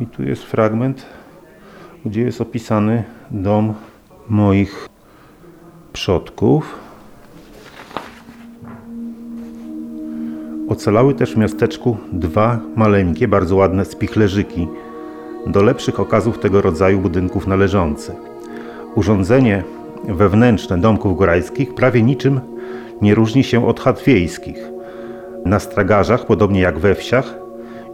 I 0.00 0.06
tu 0.06 0.22
jest 0.22 0.42
fragment, 0.42 1.06
gdzie 2.04 2.22
jest 2.22 2.40
opisany 2.40 3.04
dom 3.30 3.74
moich 4.28 4.88
przodków. 5.92 6.78
Ocalały 10.68 11.14
też 11.14 11.34
w 11.34 11.36
miasteczku 11.36 11.96
dwa 12.12 12.60
maleńkie, 12.76 13.28
bardzo 13.28 13.56
ładne 13.56 13.84
spichlerzyki, 13.84 14.68
do 15.46 15.62
lepszych 15.62 16.00
okazów 16.00 16.38
tego 16.38 16.62
rodzaju 16.62 17.00
budynków 17.00 17.46
należące. 17.46 18.14
Urządzenie 18.94 19.64
wewnętrzne 20.04 20.78
domków 20.78 21.18
gorajskich 21.18 21.74
prawie 21.74 22.02
niczym 22.02 22.40
nie 23.02 23.14
różni 23.14 23.44
się 23.44 23.66
od 23.66 23.80
chat 23.80 24.02
wiejskich. 24.02 24.72
Na 25.44 25.58
stragarzach, 25.58 26.26
podobnie 26.26 26.60
jak 26.60 26.78
we 26.78 26.94
wsiach, 26.94 27.34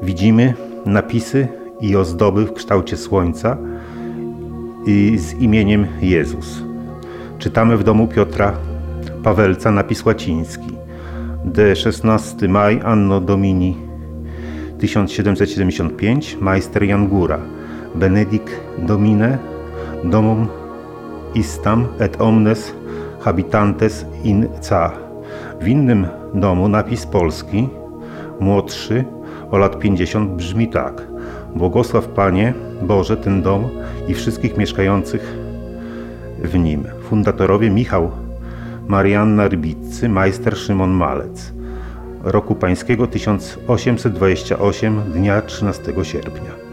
widzimy 0.02 0.54
napisy 0.86 1.48
i 1.80 1.96
ozdoby 1.96 2.46
w 2.46 2.52
kształcie 2.52 2.96
słońca 2.96 3.56
i 4.86 5.18
z 5.18 5.34
imieniem 5.34 5.86
Jezus. 6.00 6.62
Czytamy 7.38 7.76
w 7.76 7.84
domu 7.84 8.08
Piotra 8.08 8.52
Pawelca 9.22 9.70
napis 9.70 10.04
łaciński. 10.04 10.72
D 11.44 11.76
16 11.76 12.48
maj 12.48 12.80
Anno 12.84 13.20
Domini 13.20 13.76
1775 14.78 16.36
Majster 16.40 16.82
Jan 16.82 17.08
Góra 17.08 17.38
Benedict 17.94 18.60
Domine 18.78 19.38
Domum 20.04 20.48
istam 21.34 21.86
et 22.00 22.20
omnes 22.20 22.74
habitantes 23.20 24.06
in 24.24 24.48
ca. 24.68 24.92
W 25.60 25.68
innym 25.68 26.06
domu 26.34 26.68
napis 26.68 27.06
polski, 27.06 27.68
młodszy, 28.40 29.04
o 29.50 29.58
lat 29.58 29.78
50 29.78 30.30
brzmi 30.30 30.68
tak. 30.68 31.02
Błogosław 31.56 32.08
Panie 32.08 32.54
Boże 32.82 33.16
ten 33.16 33.42
dom 33.42 33.68
i 34.08 34.14
wszystkich 34.14 34.56
mieszkających 34.56 35.38
w 36.42 36.58
nim. 36.58 36.84
Fundatorowie 37.08 37.70
Michał 37.70 38.10
Marianna 38.88 39.48
Rybiccy, 39.48 40.08
majster 40.08 40.56
Szymon 40.56 40.90
Malec. 40.90 41.52
Roku 42.24 42.54
pańskiego 42.54 43.06
1828, 43.06 45.02
dnia 45.12 45.42
13 45.42 45.92
sierpnia. 46.02 46.67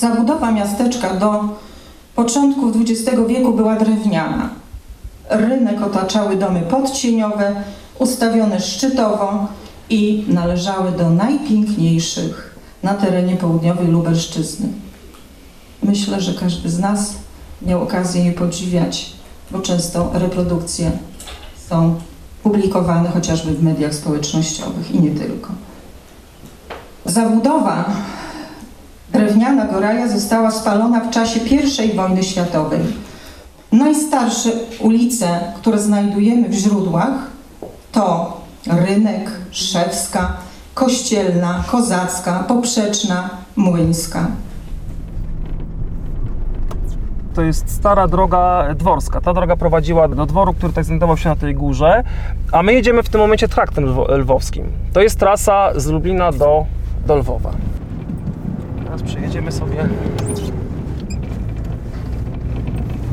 Zabudowa 0.00 0.52
miasteczka 0.52 1.14
do 1.14 1.44
początków 2.14 2.76
XX 2.76 3.20
wieku 3.28 3.52
była 3.52 3.76
drewniana. 3.76 4.50
Rynek 5.30 5.82
otaczały 5.82 6.36
domy 6.36 6.60
podcieniowe, 6.60 7.54
ustawione 7.98 8.60
szczytowo 8.60 9.46
i 9.90 10.24
należały 10.28 10.92
do 10.92 11.10
najpiękniejszych 11.10 12.56
na 12.82 12.94
terenie 12.94 13.36
południowej 13.36 13.86
Lubelszczyzny. 13.86 14.68
Myślę, 15.82 16.20
że 16.20 16.34
każdy 16.34 16.70
z 16.70 16.78
nas 16.78 17.14
miał 17.62 17.82
okazję 17.82 18.24
je 18.24 18.32
podziwiać, 18.32 19.12
bo 19.50 19.58
często 19.58 20.10
reprodukcje 20.14 20.90
są 21.68 22.00
publikowany 22.42 23.08
chociażby 23.08 23.54
w 23.54 23.62
mediach 23.62 23.94
społecznościowych 23.94 24.94
i 24.94 25.00
nie 25.00 25.10
tylko. 25.10 25.52
Zabudowa 27.04 27.84
drewniana 29.12 29.64
Goraja 29.66 30.08
została 30.08 30.50
spalona 30.50 31.00
w 31.00 31.10
czasie 31.10 31.40
I 31.84 31.96
wojny 31.96 32.22
światowej. 32.22 32.80
Najstarsze 33.72 34.50
ulice, 34.80 35.40
które 35.56 35.78
znajdujemy 35.78 36.48
w 36.48 36.52
źródłach, 36.52 37.10
to 37.92 38.36
Rynek, 38.66 39.30
Szewska, 39.50 40.32
Kościelna, 40.74 41.64
Kozacka, 41.70 42.44
Poprzeczna, 42.48 43.30
Młyńska. 43.56 44.26
To 47.34 47.42
jest 47.42 47.70
stara 47.70 48.08
droga 48.08 48.74
dworska. 48.74 49.20
Ta 49.20 49.34
droga 49.34 49.56
prowadziła 49.56 50.08
do 50.08 50.26
dworu, 50.26 50.54
który 50.54 50.72
tak 50.72 50.84
znajdował 50.84 51.16
się 51.16 51.28
na 51.28 51.36
tej 51.36 51.54
górze, 51.54 52.02
a 52.52 52.62
my 52.62 52.72
jedziemy 52.72 53.02
w 53.02 53.08
tym 53.08 53.20
momencie 53.20 53.48
traktem 53.48 53.84
lwo- 53.84 54.18
lwowskim. 54.18 54.64
To 54.92 55.00
jest 55.00 55.18
trasa 55.18 55.70
z 55.80 55.86
Lublina 55.86 56.32
do, 56.32 56.64
do 57.06 57.16
Lwowa. 57.16 57.50
Przejedziemy 59.30 59.52
sobie 59.52 59.88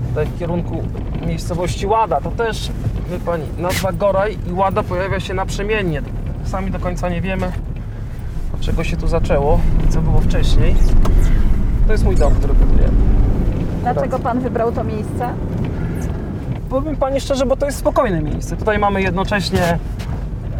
tutaj 0.09 0.25
w 0.25 0.39
kierunku 0.39 0.83
miejscowości 1.27 1.87
Łada. 1.87 2.21
To 2.21 2.31
też, 2.31 2.71
wie 3.11 3.19
Pani, 3.19 3.43
nazwa 3.57 3.91
Goraj 3.91 4.37
i 4.49 4.53
Łada 4.53 4.83
pojawia 4.83 5.19
się 5.19 5.33
naprzemiennie. 5.33 6.01
Sami 6.45 6.71
do 6.71 6.79
końca 6.79 7.09
nie 7.09 7.21
wiemy, 7.21 7.51
od 8.53 8.59
czego 8.61 8.83
się 8.83 8.97
tu 8.97 9.07
zaczęło, 9.07 9.59
co 9.89 10.01
było 10.01 10.21
wcześniej. 10.21 10.75
To 11.87 11.91
jest 11.91 12.03
mój 12.03 12.15
dom, 12.15 12.35
który 12.35 12.53
budujemy. 12.53 12.97
Dlaczego 13.81 14.19
pan 14.19 14.39
wybrał 14.39 14.71
to 14.71 14.83
miejsce? 14.83 15.29
Powiem 16.69 16.95
Pani 16.95 17.21
szczerze, 17.21 17.45
bo 17.45 17.57
to 17.57 17.65
jest 17.65 17.77
spokojne 17.77 18.21
miejsce. 18.21 18.57
Tutaj 18.57 18.79
mamy 18.79 19.01
jednocześnie 19.01 19.79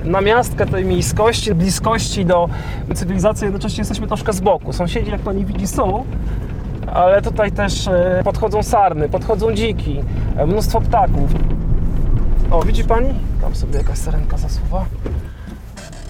namiastkę 0.07 0.65
tej 0.65 0.85
miejskości, 0.85 1.55
bliskości 1.55 2.25
do 2.25 2.49
cywilizacji, 2.95 3.45
jednocześnie 3.45 3.81
jesteśmy 3.81 4.07
troszkę 4.07 4.33
z 4.33 4.39
boku. 4.39 4.73
Sąsiedzi, 4.73 5.11
jak 5.11 5.21
Pani 5.21 5.45
widzi, 5.45 5.67
są, 5.67 6.05
ale 6.93 7.21
tutaj 7.21 7.51
też 7.51 7.87
e, 7.87 8.21
podchodzą 8.23 8.63
sarny, 8.63 9.09
podchodzą 9.09 9.53
dziki, 9.53 9.99
e, 10.37 10.45
mnóstwo 10.45 10.81
ptaków. 10.81 11.31
O, 12.51 12.63
widzi 12.63 12.83
Pani? 12.83 13.09
Tam 13.41 13.55
sobie 13.55 13.77
jakaś 13.77 13.97
sarenka 13.97 14.37
zasuwa. 14.37 14.85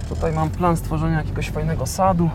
Tutaj 0.10 0.34
mam 0.34 0.50
plan 0.50 0.78
stworzenia 0.78 1.18
jakiegoś 1.18 1.50
fajnego 1.50 1.86
sadu. 1.86 2.30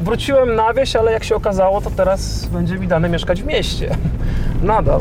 Wróciłem 0.00 0.54
na 0.54 0.74
wieś, 0.74 0.96
ale 0.96 1.12
jak 1.12 1.24
się 1.24 1.36
okazało, 1.36 1.80
to 1.80 1.90
teraz 1.90 2.46
będzie 2.46 2.78
mi 2.78 2.88
dane 2.88 3.08
mieszkać 3.08 3.42
w 3.42 3.46
mieście. 3.46 3.96
Nadal. 4.62 5.00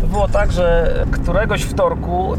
To 0.00 0.06
było 0.06 0.28
tak, 0.28 0.52
że 0.52 0.94
któregoś 1.10 1.62
wtorku 1.62 2.36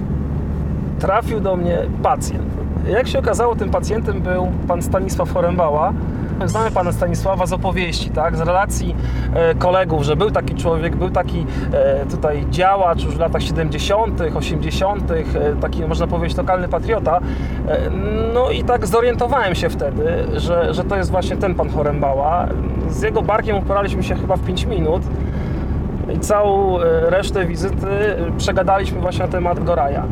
trafił 1.05 1.39
do 1.39 1.55
mnie 1.55 1.77
pacjent. 2.03 2.43
Jak 2.87 3.07
się 3.07 3.19
okazało, 3.19 3.55
tym 3.55 3.69
pacjentem 3.69 4.21
był 4.21 4.51
pan 4.67 4.81
Stanisław 4.81 5.33
Chorembała. 5.33 5.93
Znamy 6.45 6.71
pana 6.71 6.91
Stanisława 6.91 7.45
z 7.45 7.53
opowieści, 7.53 8.09
tak? 8.09 8.37
z 8.37 8.39
relacji 8.39 8.95
e, 9.33 9.55
kolegów, 9.55 10.03
że 10.03 10.15
był 10.15 10.31
taki 10.31 10.55
człowiek, 10.55 10.95
był 10.95 11.09
taki 11.09 11.45
e, 11.73 12.05
tutaj 12.05 12.45
działacz 12.49 13.03
już 13.03 13.15
w 13.15 13.19
latach 13.19 13.41
70., 13.41 14.21
80., 14.35 15.11
e, 15.11 15.15
taki 15.61 15.85
można 15.85 16.07
powiedzieć 16.07 16.37
lokalny 16.37 16.67
patriota. 16.67 17.19
No 18.33 18.49
i 18.49 18.63
tak 18.63 18.87
zorientowałem 18.87 19.55
się 19.55 19.69
wtedy, 19.69 20.03
że, 20.35 20.73
że 20.73 20.83
to 20.83 20.95
jest 20.95 21.11
właśnie 21.11 21.37
ten 21.37 21.55
pan 21.55 21.69
Chorembała. 21.69 22.47
Z 22.89 23.01
jego 23.01 23.21
barkiem 23.21 23.57
uporaliśmy 23.57 24.03
się 24.03 24.15
chyba 24.15 24.35
w 24.35 24.45
5 24.45 24.65
minut. 24.65 25.01
I 26.15 26.19
całą 26.19 26.77
resztę 27.01 27.45
wizyty 27.45 27.87
przegadaliśmy 28.37 29.01
właśnie 29.01 29.25
na 29.25 29.31
temat 29.31 29.63
Goraja. 29.63 30.03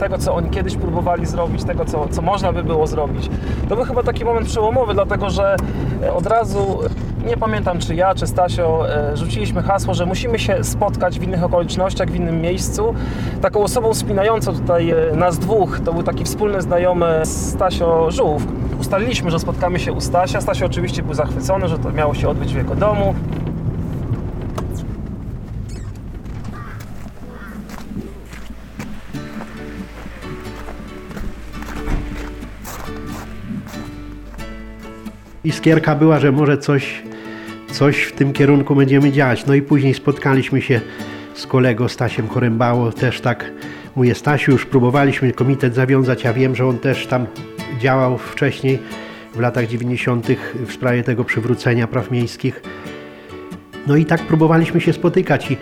Tego, 0.00 0.18
co 0.18 0.34
oni 0.34 0.50
kiedyś 0.50 0.76
próbowali 0.76 1.26
zrobić, 1.26 1.64
tego, 1.64 1.84
co, 1.84 2.08
co 2.08 2.22
można 2.22 2.52
by 2.52 2.64
było 2.64 2.86
zrobić. 2.86 3.30
To 3.68 3.76
był 3.76 3.84
chyba 3.84 4.02
taki 4.02 4.24
moment 4.24 4.46
przełomowy, 4.46 4.94
dlatego 4.94 5.30
że 5.30 5.56
e, 6.02 6.12
od 6.12 6.26
razu, 6.26 6.78
e, 7.24 7.28
nie 7.28 7.36
pamiętam 7.36 7.78
czy 7.78 7.94
ja, 7.94 8.14
czy 8.14 8.26
Stasio, 8.26 8.90
e, 8.90 9.16
rzuciliśmy 9.16 9.62
hasło, 9.62 9.94
że 9.94 10.06
musimy 10.06 10.38
się 10.38 10.64
spotkać 10.64 11.18
w 11.18 11.22
innych 11.22 11.44
okolicznościach, 11.44 12.10
w 12.10 12.14
innym 12.14 12.40
miejscu. 12.40 12.94
Taką 13.40 13.62
osobą 13.62 13.94
spinającą 13.94 14.52
tutaj 14.52 14.94
nas 15.14 15.38
dwóch, 15.38 15.80
to 15.84 15.92
był 15.92 16.02
taki 16.02 16.24
wspólny 16.24 16.62
znajomy 16.62 17.20
Stasio 17.24 18.10
Żółw. 18.10 18.42
Ustaliliśmy, 18.80 19.30
że 19.30 19.38
spotkamy 19.38 19.78
się 19.78 19.92
u 19.92 20.00
Stasia. 20.00 20.40
Stasio 20.40 20.66
oczywiście 20.66 21.02
był 21.02 21.14
zachwycony, 21.14 21.68
że 21.68 21.78
to 21.78 21.92
miało 21.92 22.14
się 22.14 22.28
odbyć 22.28 22.52
w 22.52 22.56
jego 22.56 22.74
domu. 22.74 23.14
Iskierka 35.44 35.94
była, 35.94 36.18
że 36.18 36.32
może 36.32 36.58
coś, 36.58 37.02
coś 37.72 38.02
w 38.02 38.12
tym 38.12 38.32
kierunku 38.32 38.74
będziemy 38.74 39.12
działać. 39.12 39.46
No 39.46 39.54
i 39.54 39.62
później 39.62 39.94
spotkaliśmy 39.94 40.62
się 40.62 40.80
z 41.34 41.46
kolegą 41.46 41.88
Stasiem 41.88 42.28
Chorębało, 42.28 42.92
też 42.92 43.20
tak 43.20 43.50
mówię, 43.96 44.14
Stasiu, 44.14 44.52
już 44.52 44.66
próbowaliśmy 44.66 45.32
komitet 45.32 45.74
zawiązać, 45.74 46.24
ja 46.24 46.32
wiem, 46.32 46.56
że 46.56 46.66
on 46.66 46.78
też 46.78 47.06
tam 47.06 47.26
działał 47.80 48.18
wcześniej, 48.18 48.78
w 49.34 49.40
latach 49.40 49.66
90. 49.66 50.26
w 50.66 50.72
sprawie 50.72 51.02
tego 51.02 51.24
przywrócenia 51.24 51.86
praw 51.86 52.10
miejskich. 52.10 52.62
No 53.86 53.96
i 53.96 54.04
tak 54.04 54.22
próbowaliśmy 54.22 54.80
się 54.80 54.92
spotykać 54.92 55.50
i 55.50 55.56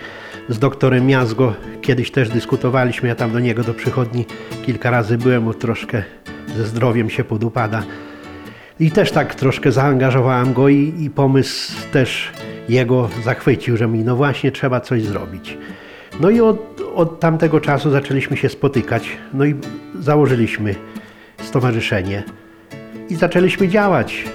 z 0.49 0.59
doktorem 0.59 1.05
Miazgo 1.07 1.53
kiedyś 1.81 2.11
też 2.11 2.29
dyskutowaliśmy, 2.29 3.09
ja 3.09 3.15
tam 3.15 3.31
do 3.31 3.39
niego 3.39 3.63
do 3.63 3.73
przychodni 3.73 4.25
kilka 4.65 4.91
razy 4.91 5.17
byłem, 5.17 5.45
bo 5.45 5.53
troszkę 5.53 6.03
ze 6.57 6.65
zdrowiem 6.65 7.09
się 7.09 7.23
podupada. 7.23 7.83
I 8.79 8.91
też 8.91 9.11
tak 9.11 9.35
troszkę 9.35 9.71
zaangażowałem 9.71 10.53
go 10.53 10.69
i, 10.69 10.93
i 10.99 11.09
pomysł 11.09 11.73
też 11.91 12.31
jego 12.69 13.09
zachwycił, 13.23 13.77
że 13.77 13.87
mi 13.87 14.03
no 14.03 14.15
właśnie 14.15 14.51
trzeba 14.51 14.79
coś 14.79 15.03
zrobić. 15.03 15.57
No 16.19 16.29
i 16.29 16.41
od, 16.41 16.81
od 16.95 17.19
tamtego 17.19 17.61
czasu 17.61 17.91
zaczęliśmy 17.91 18.37
się 18.37 18.49
spotykać, 18.49 19.09
no 19.33 19.45
i 19.45 19.55
założyliśmy 19.99 20.75
stowarzyszenie 21.37 22.23
i 23.09 23.15
zaczęliśmy 23.15 23.67
działać. 23.67 24.25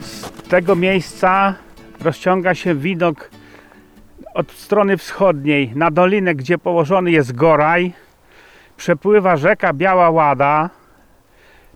Z 0.00 0.48
tego 0.48 0.76
miejsca 0.76 1.54
rozciąga 2.00 2.54
się 2.54 2.74
widok 2.74 3.30
od 4.34 4.52
strony 4.52 4.96
wschodniej 4.96 5.72
na 5.74 5.90
dolinę, 5.90 6.34
gdzie 6.34 6.58
położony 6.58 7.10
jest 7.10 7.32
Goraj. 7.34 7.92
Przepływa 8.76 9.36
rzeka 9.36 9.72
Biała 9.72 10.10
Łada. 10.10 10.70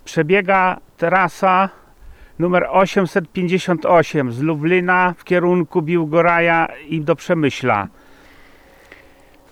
Przebiega 0.05 0.77
trasa 0.97 1.69
numer 2.38 2.67
858 2.71 4.33
z 4.33 4.41
Lublina 4.41 5.15
w 5.19 5.25
kierunku 5.25 5.83
Biłgoraja 5.83 6.69
i 6.88 7.01
do 7.01 7.17
Przemyśla. 7.17 7.88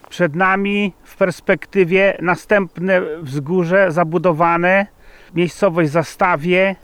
Przed 0.09 0.35
nami 0.35 0.93
w 1.05 1.17
perspektywie 1.17 2.17
następne 2.23 3.01
wzgórze 3.23 3.93
zabudowane, 3.93 4.87
miejscowość 5.35 5.91
Zastawie, 5.91 6.77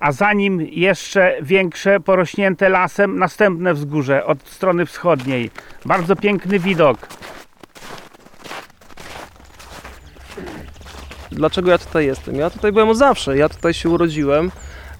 a 0.00 0.12
za 0.12 0.32
nim 0.32 0.60
jeszcze 0.60 1.36
większe, 1.42 2.00
porośnięte 2.00 2.68
lasem, 2.68 3.18
następne 3.18 3.74
wzgórze 3.74 4.24
od 4.24 4.48
strony 4.48 4.86
wschodniej. 4.86 5.50
Bardzo 5.84 6.16
piękny 6.16 6.58
widok. 6.58 7.08
Dlaczego 11.30 11.70
ja 11.70 11.78
tutaj 11.78 12.06
jestem? 12.06 12.34
Ja 12.34 12.50
tutaj 12.50 12.72
byłem 12.72 12.88
od 12.88 12.96
zawsze, 12.96 13.36
ja 13.36 13.48
tutaj 13.48 13.74
się 13.74 13.88
urodziłem. 13.88 14.50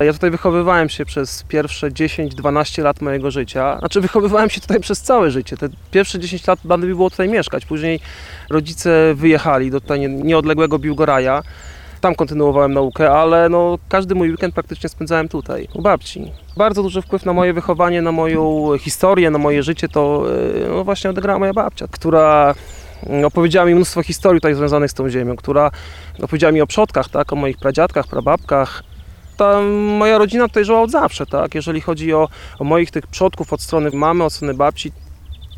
Ja 0.01 0.13
tutaj 0.13 0.31
wychowywałem 0.31 0.89
się 0.89 1.05
przez 1.05 1.43
pierwsze 1.43 1.91
10-12 1.91 2.83
lat 2.83 3.01
mojego 3.01 3.31
życia. 3.31 3.79
Znaczy 3.79 4.01
wychowywałem 4.01 4.51
się 4.51 4.61
tutaj 4.61 4.81
przez 4.81 5.03
całe 5.03 5.31
życie. 5.31 5.57
Te 5.57 5.69
pierwsze 5.91 6.19
10 6.19 6.47
lat 6.47 6.59
będę 6.65 6.87
mi 6.87 6.95
było 6.95 7.11
tutaj 7.11 7.29
mieszkać. 7.29 7.67
Później 7.67 8.01
rodzice 8.51 9.15
wyjechali 9.15 9.71
do 9.71 9.81
tutaj 9.81 10.01
nie- 10.01 10.09
nieodległego 10.09 10.79
Biłgoraja. 10.79 11.43
Tam 12.01 12.15
kontynuowałem 12.15 12.73
naukę, 12.73 13.11
ale 13.11 13.49
no, 13.49 13.79
każdy 13.89 14.15
mój 14.15 14.31
weekend 14.31 14.55
praktycznie 14.55 14.89
spędzałem 14.89 15.29
tutaj, 15.29 15.69
u 15.75 15.83
babci. 15.83 16.33
Bardzo 16.57 16.83
duży 16.83 17.03
wpływ 17.03 17.25
na 17.25 17.33
moje 17.33 17.53
wychowanie, 17.53 18.03
na 18.03 18.13
moją 18.13 18.69
historię, 18.79 19.31
na 19.31 19.39
moje 19.39 19.63
życie 19.63 19.89
to 19.89 20.25
yy, 20.55 20.69
no, 20.69 20.85
właśnie 20.85 21.11
odegrała 21.11 21.39
moja 21.39 21.53
babcia, 21.53 21.87
która 21.91 22.55
mm, 23.07 23.25
opowiedziała 23.25 23.67
mi 23.67 23.75
mnóstwo 23.75 24.03
historii 24.03 24.41
tutaj 24.41 24.55
związanych 24.55 24.91
z 24.91 24.95
tą 24.95 25.11
ziemią, 25.11 25.37
która 25.37 25.71
opowiedziała 26.23 26.53
mi 26.53 26.61
o 26.61 26.67
przodkach, 26.67 27.09
tak, 27.09 27.33
o 27.33 27.37
moich 27.37 27.59
pradziadkach, 27.59 28.07
prababkach. 28.07 28.83
Ta 29.37 29.61
moja 29.99 30.19
rodzina 30.19 30.49
tutaj 30.49 30.65
żyła 30.65 30.83
od 30.83 30.91
zawsze, 30.91 31.27
tak, 31.27 31.55
jeżeli 31.55 31.81
chodzi 31.81 32.15
o, 32.15 32.29
o 32.59 32.65
moich 32.65 32.91
tych 32.91 33.07
przodków 33.07 33.53
od 33.53 33.61
strony 33.61 33.91
mamy, 33.93 34.25
od 34.25 34.33
strony 34.33 34.55
babci. 34.55 34.93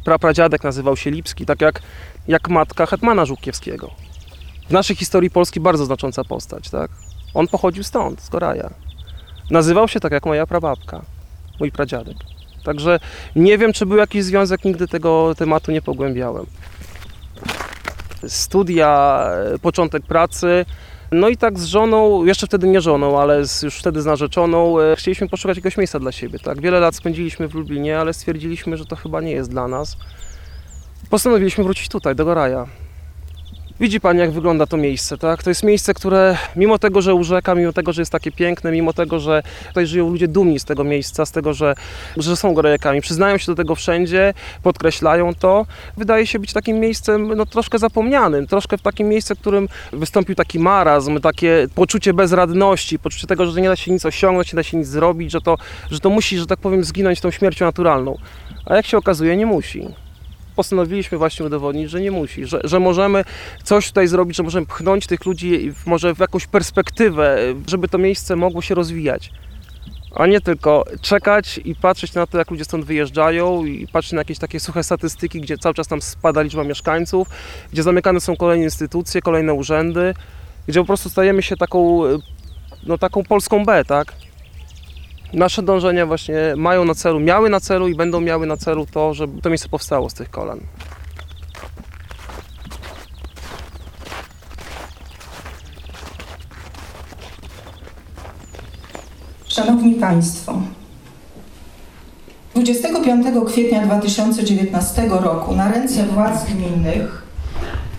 Prapradziadek 0.05 0.65
nazywał 0.65 0.97
się 0.97 1.11
Lipski, 1.11 1.47
tak 1.47 1.61
jak, 1.61 1.83
jak 2.29 2.49
matka 2.49 2.87
hetmana 2.87 3.25
Żółkiewskiego. 3.25 3.91
W 4.71 4.73
naszej 4.73 4.97
historii 4.97 5.31
Polski 5.31 5.61
bardzo 5.61 5.85
znacząca 5.85 6.25
postać, 6.25 6.71
tak. 6.71 6.91
On 7.35 7.49
pochodził 7.49 7.85
stąd, 7.85 8.21
z 8.21 8.29
Goraja. 8.29 8.71
Nazywał 9.51 9.89
się 9.89 10.01
tak 10.01 10.13
jak 10.13 10.27
moja 10.27 10.47
prababka, 10.47 11.03
mój 11.61 11.73
pradziadek. 11.73 12.17
Także 12.65 13.01
nie 13.37 13.59
wiem, 13.59 13.73
czy 13.73 13.87
był 13.87 13.97
jakiś 13.97 14.25
związek, 14.25 14.65
nigdy 14.65 14.89
tego 14.89 15.35
tematu 15.35 15.73
nie 15.73 15.83
pogłębiałem. 15.83 16.47
Studia, 18.29 19.25
początek 19.63 20.03
pracy. 20.03 20.67
No 21.13 21.29
i 21.29 21.37
tak 21.37 21.59
z 21.59 21.65
żoną, 21.65 22.25
jeszcze 22.25 22.47
wtedy 22.47 22.67
nie 22.69 22.81
żoną, 22.81 23.21
ale 23.21 23.47
z, 23.47 23.63
już 23.63 23.79
wtedy 23.79 24.03
z 24.03 24.07
narzeczoną, 24.07 24.81
e, 24.81 24.97
chcieliśmy 24.97 25.29
poszukać 25.29 25.57
jakiegoś 25.57 25.77
miejsca 25.77 26.01
dla 26.01 26.13
siebie. 26.13 26.39
Tak? 26.39 26.61
Wiele 26.61 26.81
lat 26.81 26.95
spędziliśmy 26.95 27.49
w 27.49 27.55
Lublinie, 27.55 27.99
ale 27.99 28.13
stwierdziliśmy, 28.13 28.77
że 28.77 28.85
to 28.85 28.97
chyba 28.97 29.21
nie 29.21 29.33
jest 29.33 29.51
dla 29.51 29.69
nas. 29.69 29.97
Postanowiliśmy 31.11 31.65
wrócić 31.65 31.89
tutaj, 31.89 32.17
do 32.17 32.25
Goraja. 32.25 32.67
Widzi 33.81 34.01
Pani, 34.01 34.19
jak 34.19 34.31
wygląda 34.31 34.67
to 34.67 34.77
miejsce, 34.77 35.19
tak? 35.19 35.43
To 35.43 35.51
jest 35.51 35.63
miejsce, 35.63 35.95
które 35.95 36.37
mimo 36.57 36.79
tego, 36.79 37.03
że 37.03 37.15
urzeka, 37.15 37.55
mimo 37.55 37.73
tego, 37.73 37.93
że 37.93 38.03
jest 38.03 38.13
takie 38.13 38.33
piękne, 38.33 38.73
mimo 38.73 38.93
tego, 38.93 39.21
że 39.21 39.43
tutaj 39.69 39.87
żyją 39.87 40.11
ludzie 40.11 40.29
dumni 40.29 40.61
z 40.61 40.65
tego 40.65 40.85
miejsca, 40.85 41.27
z 41.27 41.33
tego, 41.33 41.55
że, 41.55 41.75
że 42.17 42.37
są 42.37 42.55
gorajakami, 42.55 43.01
przyznają 43.01 43.39
się 43.39 43.47
do 43.47 43.55
tego 43.55 43.75
wszędzie, 43.75 44.35
podkreślają 44.63 45.35
to, 45.35 45.67
wydaje 45.97 46.27
się 46.27 46.39
być 46.39 46.53
takim 46.53 46.81
miejscem 46.81 47.35
no, 47.37 47.47
troszkę 47.47 47.79
zapomnianym, 47.79 48.47
troszkę 48.47 48.79
w 48.79 48.83
takim 48.83 49.09
miejscu, 49.09 49.35
w 49.35 49.39
którym 49.39 49.69
wystąpił 49.93 50.35
taki 50.35 50.59
marazm, 50.59 51.21
takie 51.21 51.67
poczucie 51.75 52.15
bezradności, 52.15 52.99
poczucie 52.99 53.27
tego, 53.27 53.47
że 53.47 53.61
nie 53.61 53.69
da 53.69 53.77
się 53.77 53.93
nic 53.93 54.07
osiągnąć, 54.07 54.53
nie 54.53 54.57
da 54.57 54.63
się 54.63 54.77
nic 54.77 54.87
zrobić, 54.87 55.31
że 55.31 55.41
to, 55.41 55.57
że 55.91 56.01
to 56.01 56.11
musi, 56.11 56.39
że 56.39 56.47
tak 56.47 56.59
powiem, 56.59 56.85
zginąć 56.85 57.21
tą 57.21 57.31
śmiercią 57.31 57.65
naturalną. 57.65 58.17
A 58.67 58.77
jak 58.77 58.87
się 58.87 58.99
okazuje, 58.99 59.37
nie 59.37 59.47
musi 59.47 59.89
postanowiliśmy 60.61 61.19
właśnie 61.19 61.47
udowodnić, 61.47 61.91
że 61.91 62.01
nie 62.01 62.11
musi, 62.11 62.47
że, 62.47 62.61
że 62.65 62.81
możemy 62.81 63.25
coś 63.65 63.89
tutaj 63.89 64.09
zrobić, 64.09 64.37
że 64.37 64.43
możemy 64.43 64.67
pchnąć 64.67 65.07
tych 65.07 65.27
ludzi 65.27 65.73
w, 65.73 65.87
może 65.87 66.15
w 66.15 66.19
jakąś 66.19 66.47
perspektywę, 66.47 67.39
żeby 67.67 67.89
to 67.89 67.99
miejsce 67.99 68.37
mogło 68.37 68.63
się 68.63 68.75
rozwijać. 68.75 69.31
A 70.15 70.27
nie 70.27 70.41
tylko 70.41 70.85
czekać 71.01 71.61
i 71.65 71.75
patrzeć 71.75 72.15
na 72.15 72.27
to, 72.27 72.39
jak 72.39 72.51
ludzie 72.51 72.65
stąd 72.65 72.85
wyjeżdżają 72.85 73.65
i 73.65 73.87
patrzeć 73.93 74.13
na 74.13 74.19
jakieś 74.19 74.39
takie 74.39 74.61
suche 74.61 74.85
statystyki, 74.85 75.41
gdzie 75.41 75.59
cały 75.59 75.75
czas 75.75 75.89
tam 75.89 76.03
spada 76.03 76.43
liczba 76.43 76.65
mieszkańców, 76.65 77.29
gdzie 77.73 77.83
zamykane 77.83 78.21
są 78.21 78.37
kolejne 78.37 78.65
instytucje, 78.65 79.23
kolejne 79.23 79.55
urzędy, 79.55 80.15
gdzie 80.69 80.81
po 80.81 80.87
prostu 80.87 81.11
stajemy 81.11 81.43
się 81.43 81.57
taką, 81.57 82.03
no, 82.87 82.99
taką 82.99 83.25
Polską 83.25 83.65
B, 83.65 83.85
tak? 83.85 84.13
Nasze 85.33 85.63
dążenia 85.63 86.07
właśnie 86.07 86.35
mają 86.57 86.85
na 86.85 86.95
celu, 86.95 87.21
miały 87.21 87.51
na 87.51 87.61
celu 87.61 87.89
i 87.89 87.95
będą 87.95 88.21
miały 88.21 88.47
na 88.47 88.57
celu 88.57 88.87
to, 88.93 89.15
żeby 89.15 89.43
to 89.43 89.51
miejsce 89.51 89.69
powstało 89.69 90.11
z 90.11 90.15
tych 90.15 90.31
kolan. 90.31 90.61
Szanowni 99.47 99.95
Państwo, 99.95 100.61
25 102.55 103.27
kwietnia 103.47 103.87
2019 103.87 105.09
roku 105.09 105.55
na 105.55 105.73
ręce 105.73 106.05
władz 106.07 106.45
gminnych 106.45 107.21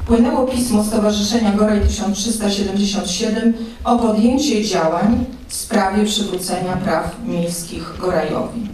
wpłynęło 0.03 0.47
pismo 0.47 0.83
Stowarzyszenia 0.83 1.51
Goraj 1.51 1.81
1377 1.81 3.53
o 3.83 3.99
podjęcie 3.99 4.65
działań 4.65 5.25
w 5.51 5.55
sprawie 5.55 6.05
przywrócenia 6.05 6.77
praw 6.77 7.15
miejskich 7.27 7.93
Gorajowi. 7.99 8.67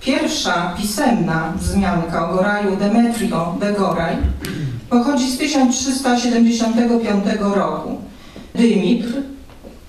Pierwsza 0.00 0.74
pisemna 0.78 1.52
wzmianka 1.56 2.30
o 2.30 2.34
Goraju 2.34 2.76
Demetrio 2.76 3.56
de 3.60 3.72
Goraj 3.72 4.16
pochodzi 4.90 5.30
z 5.30 5.38
1375 5.38 7.24
roku. 7.54 7.98
Dymitr 8.54 9.08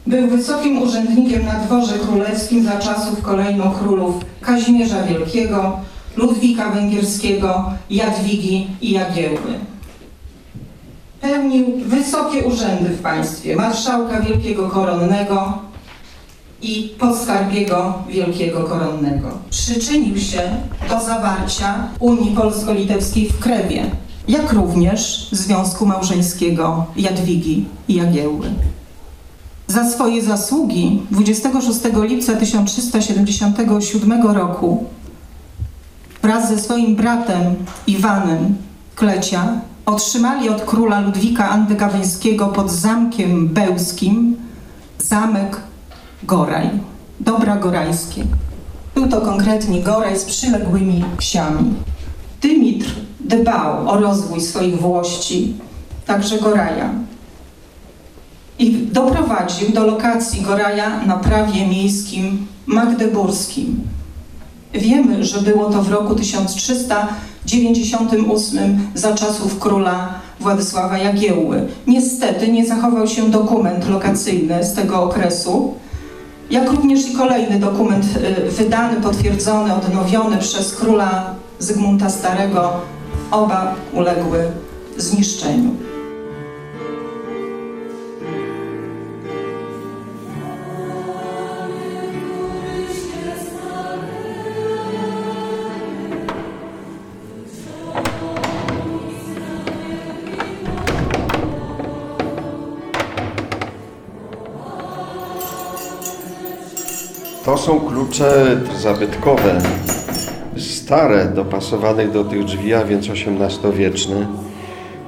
był 0.07 0.27
wysokim 0.27 0.81
urzędnikiem 0.81 1.45
na 1.45 1.53
dworze 1.53 1.99
królewskim 1.99 2.65
za 2.65 2.79
czasów 2.79 3.21
kolejno 3.21 3.71
królów 3.71 4.15
Kazimierza 4.41 5.03
Wielkiego, 5.03 5.79
Ludwika 6.17 6.69
Węgierskiego, 6.69 7.71
Jadwigi 7.89 8.67
i 8.81 8.91
Jagiełły. 8.91 9.59
Pełnił 11.21 11.65
wysokie 11.85 12.43
urzędy 12.43 12.89
w 12.89 13.01
państwie, 13.01 13.55
marszałka 13.55 14.21
wielkiego 14.21 14.69
koronnego 14.69 15.72
i 16.63 16.89
podskarbiego 16.99 17.93
wielkiego 18.09 18.63
koronnego. 18.63 19.27
Przyczynił 19.49 20.17
się 20.17 20.41
do 20.89 20.99
zawarcia 21.05 21.87
Unii 21.99 22.35
Polsko-Litewskiej 22.35 23.29
w 23.29 23.39
Krewie, 23.39 23.91
jak 24.27 24.53
również 24.53 25.27
Związku 25.31 25.85
Małżeńskiego 25.85 26.85
Jadwigi 26.95 27.65
i 27.87 27.95
Jagiełły. 27.95 28.47
Za 29.67 29.89
swoje 29.89 30.21
zasługi 30.21 31.01
26 31.11 31.79
lipca 32.03 32.35
1377 32.35 34.27
roku 34.27 34.83
wraz 36.21 36.49
ze 36.49 36.59
swoim 36.59 36.95
bratem 36.95 37.55
Iwanem 37.87 38.55
Klecia 38.95 39.61
otrzymali 39.85 40.49
od 40.49 40.61
króla 40.61 40.99
Ludwika 40.99 41.49
Antygaweńskiego 41.49 42.47
pod 42.47 42.71
Zamkiem 42.71 43.47
Bełskim 43.47 44.35
zamek 44.99 45.57
Goraj, 46.25 46.69
dobra 47.19 47.55
gorajskie. 47.55 48.23
Był 48.95 49.07
to 49.07 49.21
konkretnie 49.21 49.81
Goraj 49.81 50.19
z 50.19 50.23
przyległymi 50.23 51.05
wsiami. 51.17 51.73
Dymitr 52.41 52.87
dbał 53.19 53.89
o 53.89 53.99
rozwój 53.99 54.41
swoich 54.41 54.81
włości, 54.81 55.53
także 56.05 56.37
Goraja. 56.37 56.89
I 58.59 58.71
doprowadził 58.71 59.69
do 59.69 59.85
lokacji 59.85 60.41
Goraja 60.41 61.05
na 61.05 61.17
prawie 61.17 61.67
miejskim 61.67 62.47
magdeburskim. 62.65 63.81
Wiemy, 64.73 65.25
że 65.25 65.41
było 65.41 65.69
to 65.69 65.83
w 65.83 65.91
roku 65.91 66.15
1398 66.15 68.87
za 68.95 69.13
czasów 69.13 69.59
króla 69.59 70.13
Władysława 70.39 70.97
Jagiełły. 70.97 71.67
Niestety 71.87 72.51
nie 72.51 72.65
zachował 72.65 73.07
się 73.07 73.29
dokument 73.29 73.89
lokacyjny 73.89 74.63
z 74.63 74.73
tego 74.73 75.03
okresu, 75.03 75.73
jak 76.53 76.71
również 76.71 77.09
i 77.09 77.13
kolejny 77.13 77.59
dokument 77.59 78.05
y, 78.47 78.51
wydany, 78.51 79.01
potwierdzony, 79.01 79.73
odnowiony 79.75 80.37
przez 80.37 80.75
króla 80.75 81.35
Zygmunta 81.59 82.09
Starego. 82.09 82.71
Oba 83.31 83.75
uległy 83.93 84.51
zniszczeniu. 84.97 85.75
Są 107.63 107.79
klucze 107.79 108.61
zabytkowe, 108.77 109.61
stare, 110.57 111.25
dopasowane 111.25 112.07
do 112.07 112.23
tych 112.23 112.45
drzwi, 112.45 112.73
a 112.73 112.85
więc 112.85 113.07
XVIII-wieczne. 113.09 114.27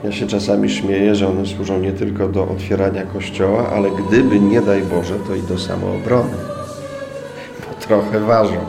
Ja 0.03 0.11
się 0.11 0.27
czasami 0.27 0.69
śmieję, 0.69 1.15
że 1.15 1.27
one 1.27 1.45
służą 1.45 1.79
nie 1.79 1.91
tylko 1.91 2.27
do 2.27 2.47
otwierania 2.47 3.03
kościoła, 3.03 3.69
ale 3.69 3.91
gdyby, 3.91 4.39
nie 4.39 4.61
daj 4.61 4.81
Boże, 4.81 5.15
to 5.27 5.35
i 5.35 5.41
do 5.41 5.59
samoobrony. 5.59 6.33
Bo 7.59 7.85
trochę 7.85 8.19
ważą. 8.19 8.57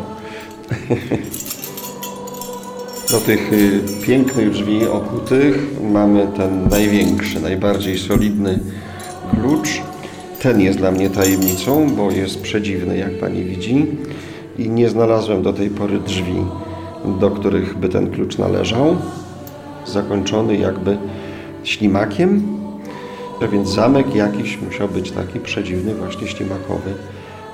Do 3.11 3.21
tych 3.21 3.53
y, 3.53 3.81
pięknych 4.07 4.51
drzwi 4.51 4.87
okutych 4.87 5.81
mamy 5.93 6.27
ten 6.37 6.69
największy, 6.69 7.41
najbardziej 7.41 7.99
solidny 7.99 8.59
klucz. 9.31 9.86
Ten 10.47 10.61
jest 10.61 10.79
dla 10.79 10.91
mnie 10.91 11.11
tajemnicą, 11.11 11.91
bo 11.97 12.11
jest 12.11 12.43
przedziwny, 12.43 12.99
jak 12.99 13.19
pani 13.19 13.45
widzi. 13.45 13.87
I 14.59 14.69
nie 14.69 14.89
znalazłem 14.89 15.43
do 15.43 15.53
tej 15.53 15.71
pory 15.71 15.99
drzwi, 15.99 16.37
do 17.21 17.31
których 17.31 17.79
by 17.79 17.89
ten 17.89 18.11
klucz 18.11 18.39
należał. 18.39 18.97
Zakończony 19.87 20.57
jakby 20.57 20.99
ślimakiem. 21.65 22.43
A 23.43 23.47
więc 23.47 23.69
zamek 23.69 24.15
jakiś 24.15 24.59
musiał 24.61 24.89
być 24.89 25.11
taki 25.11 25.41
przedziwny, 25.41 25.95
właśnie 25.95 26.27
ślimakowy, 26.27 26.91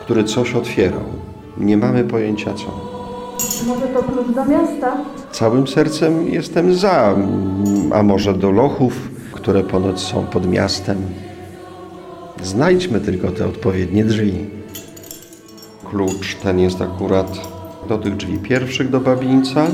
który 0.00 0.24
coś 0.24 0.54
otwierał. 0.54 1.04
Nie 1.58 1.76
mamy 1.76 2.04
pojęcia 2.04 2.54
co. 2.54 2.64
Może 3.66 3.86
to 3.86 4.02
klucz 4.02 4.34
do 4.36 4.44
miasta? 4.44 4.96
Całym 5.30 5.66
sercem 5.66 6.28
jestem 6.28 6.74
za, 6.74 7.16
a 7.92 8.02
może 8.02 8.34
do 8.34 8.50
lochów, 8.50 9.08
które 9.32 9.62
ponoć 9.62 10.00
są 10.00 10.26
pod 10.26 10.50
miastem. 10.50 10.96
Znajdźmy 12.42 13.00
tylko 13.00 13.28
te 13.30 13.46
odpowiednie 13.46 14.04
drzwi. 14.04 14.34
Klucz 15.90 16.34
ten 16.34 16.58
jest 16.60 16.80
akurat 16.80 17.38
do 17.88 17.98
tych 17.98 18.16
drzwi 18.16 18.38
pierwszych 18.38 18.90
do 18.90 19.00
Babińca 19.00 19.66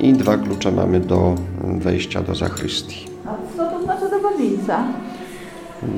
i 0.00 0.12
dwa 0.12 0.36
klucze 0.36 0.72
mamy 0.72 1.00
do 1.00 1.34
wejścia 1.62 2.22
do 2.22 2.34
zachrystii. 2.34 3.06
A 3.26 3.56
co 3.56 3.70
to 3.70 3.82
znaczy 3.84 4.10
do 4.10 4.20
Babińca? 4.30 4.84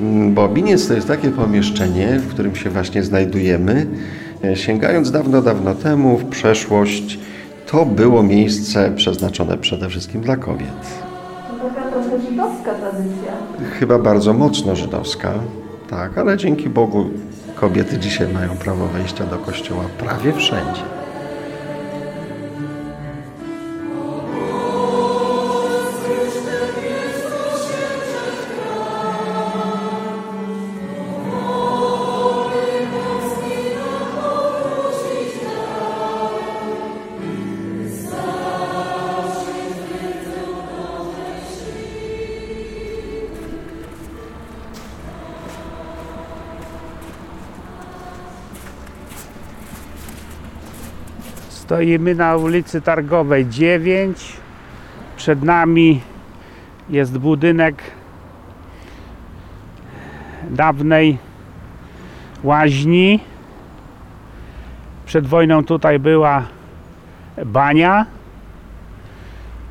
Mm, 0.01 0.33
Bobiniec 0.33 0.87
to 0.87 0.93
jest 0.93 1.07
takie 1.07 1.29
pomieszczenie, 1.31 2.19
w 2.19 2.27
którym 2.27 2.55
się 2.55 2.69
właśnie 2.69 3.03
znajdujemy. 3.03 3.87
E, 4.43 4.55
Sięgając 4.55 5.11
dawno, 5.11 5.41
dawno 5.41 5.75
temu 5.75 6.17
w 6.17 6.25
przeszłość, 6.25 7.19
to 7.67 7.85
było 7.85 8.23
miejsce 8.23 8.91
przeznaczone 8.95 9.57
przede 9.57 9.89
wszystkim 9.89 10.21
dla 10.21 10.37
kobiet. 10.37 10.67
To 11.61 11.69
taka 11.69 11.89
trochę 11.91 12.21
żydowska 12.21 12.73
tradycja. 12.73 13.31
Chyba 13.79 13.99
bardzo 13.99 14.33
mocno 14.33 14.75
żydowska, 14.75 15.33
tak, 15.93 16.17
ale 16.17 16.37
dzięki 16.37 16.69
Bogu 16.69 17.05
kobiety 17.55 17.97
dzisiaj 17.97 18.27
mają 18.27 18.57
prawo 18.57 18.87
wejścia 18.87 19.25
do 19.25 19.37
kościoła 19.37 19.83
prawie 19.97 20.33
wszędzie. 20.33 21.02
Stoimy 51.73 52.15
na 52.15 52.35
ulicy 52.35 52.81
Targowej 52.81 53.49
9. 53.49 54.33
Przed 55.17 55.43
nami 55.43 56.01
jest 56.89 57.17
budynek 57.17 57.83
dawnej 60.49 61.17
łaźni. 62.43 63.19
Przed 65.05 65.27
wojną 65.27 65.63
tutaj 65.63 65.99
była 65.99 66.43
bania 67.45 68.05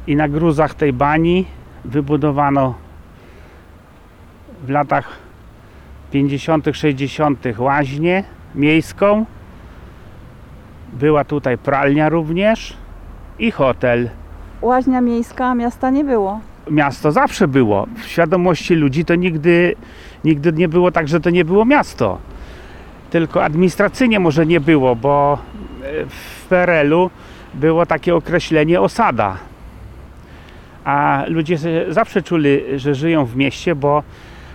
i 0.07 0.17
na 0.17 0.29
gruzach 0.29 0.75
tej 0.75 0.93
bani 0.93 1.47
wybudowano 1.85 2.75
w 4.63 4.71
latach 4.71 5.09
50., 6.11 6.67
60. 6.73 7.45
łaźnię 7.59 8.25
miejską. 8.55 9.25
Była 10.93 11.25
tutaj 11.25 11.59
pralnia 11.59 12.09
również 12.09 12.77
i 13.39 13.51
hotel. 13.51 14.11
Łaźnia 14.63 15.01
miejska, 15.01 15.47
a 15.47 15.55
miasta 15.55 15.91
nie 15.91 16.05
było. 16.05 16.41
Miasto 16.71 17.13
zawsze 17.13 17.49
było. 17.49 17.87
W 17.97 18.05
świadomości 18.05 18.75
ludzi 18.75 19.05
to 19.05 19.15
nigdy, 19.15 19.75
nigdy 20.25 20.53
nie 20.53 20.69
było 20.69 20.91
tak, 20.91 21.09
że 21.09 21.21
to 21.21 21.31
nie 21.31 21.45
było 21.45 21.65
miasto. 21.65 22.19
Tylko 23.11 23.45
administracyjnie 23.45 24.21
może 24.21 24.47
nie 24.47 24.61
było, 24.61 24.97
bo 24.97 25.39
e, 25.83 26.07
w 26.07 26.47
PRL-u 26.49 27.11
było 27.55 27.87
takie 27.87 28.15
określenie 28.15 28.81
osada. 28.81 29.37
A 30.85 31.25
ludzie 31.29 31.59
zawsze 31.89 32.23
czuli, 32.23 32.61
że 32.77 32.95
żyją 32.95 33.25
w 33.25 33.37
mieście, 33.37 33.75
bo 33.75 34.03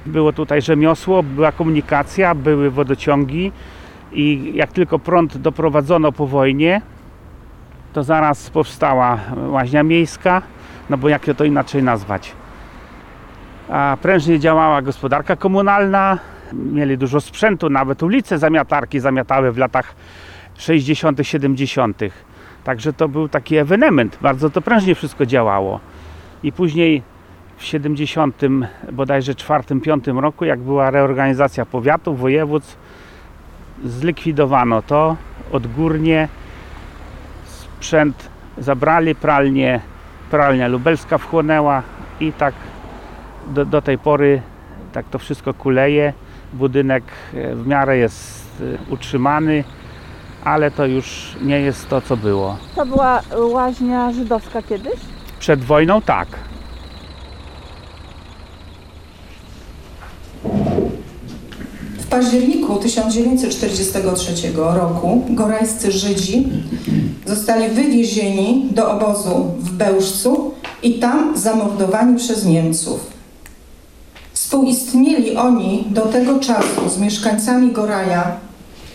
było 0.05 0.33
tutaj 0.33 0.61
rzemiosło, 0.61 1.23
była 1.23 1.51
komunikacja, 1.51 2.35
były 2.35 2.71
wodociągi 2.71 3.51
i 4.11 4.51
jak 4.55 4.71
tylko 4.71 4.99
prąd 4.99 5.37
doprowadzono 5.37 6.11
po 6.11 6.27
wojnie, 6.27 6.81
to 7.93 8.03
zaraz 8.03 8.49
powstała 8.49 9.19
łaźnia 9.47 9.83
miejska, 9.83 10.41
no 10.89 10.97
bo 10.97 11.09
jak 11.09 11.25
to 11.37 11.43
inaczej 11.43 11.83
nazwać. 11.83 12.33
A 13.69 13.97
prężnie 14.01 14.39
działała 14.39 14.81
gospodarka 14.81 15.35
komunalna, 15.35 16.19
mieli 16.53 16.97
dużo 16.97 17.21
sprzętu, 17.21 17.69
nawet 17.69 18.03
ulice 18.03 18.37
zamiatarki 18.37 18.99
zamiatały 18.99 19.51
w 19.51 19.57
latach 19.57 19.95
60., 20.57 21.19
70. 21.21 22.01
Także 22.63 22.93
to 22.93 23.09
był 23.09 23.29
taki 23.29 23.57
ewenement, 23.57 24.17
bardzo 24.21 24.49
to 24.49 24.61
prężnie 24.61 24.95
wszystko 24.95 25.25
działało. 25.25 25.79
I 26.43 26.51
później 26.51 27.03
w 27.57 27.63
70 27.63 28.41
bodajże 28.91 29.33
4-5 29.33 30.19
roku, 30.19 30.45
jak 30.45 30.59
była 30.59 30.91
reorganizacja 30.91 31.65
powiatów, 31.65 32.19
województw, 32.19 32.77
zlikwidowano 33.85 34.81
to 34.81 35.15
odgórnie. 35.51 36.27
Sprzęt 37.45 38.29
zabrali, 38.57 39.15
pralnię, 39.15 39.81
pralnia 40.31 40.67
lubelska 40.67 41.17
wchłonęła 41.17 41.83
i 42.19 42.33
tak 42.33 42.53
do, 43.47 43.65
do 43.65 43.81
tej 43.81 43.97
pory 43.97 44.41
tak 44.93 45.09
to 45.09 45.19
wszystko 45.19 45.53
kuleje. 45.53 46.13
Budynek 46.53 47.03
e, 47.33 47.55
w 47.55 47.67
miarę 47.67 47.97
jest 47.97 48.61
e, 48.61 48.93
utrzymany, 48.93 49.63
ale 50.43 50.71
to 50.71 50.85
już 50.85 51.35
nie 51.41 51.59
jest 51.59 51.89
to, 51.89 52.01
co 52.01 52.17
było. 52.17 52.57
To 52.75 52.85
była 52.85 53.21
łaźnia 53.37 54.11
żydowska 54.11 54.61
kiedyś? 54.61 54.99
Przed 55.39 55.63
wojną 55.63 56.01
tak. 56.01 56.27
W 62.07 62.09
październiku 62.09 62.75
1943 62.75 64.33
roku 64.55 65.23
gorajscy 65.29 65.91
Żydzi 65.91 66.47
zostali 67.25 67.69
wywiezieni 67.69 68.67
do 68.71 68.91
obozu 68.91 69.45
w 69.59 69.71
Bełżcu 69.71 70.51
i 70.83 70.93
tam 70.99 71.37
zamordowani 71.37 72.17
przez 72.17 72.45
Niemców. 72.45 72.99
Współistnieli 74.33 75.35
oni 75.37 75.85
do 75.89 76.01
tego 76.01 76.39
czasu 76.39 76.89
z 76.95 76.97
mieszkańcami 76.97 77.71
Goraja, 77.71 78.37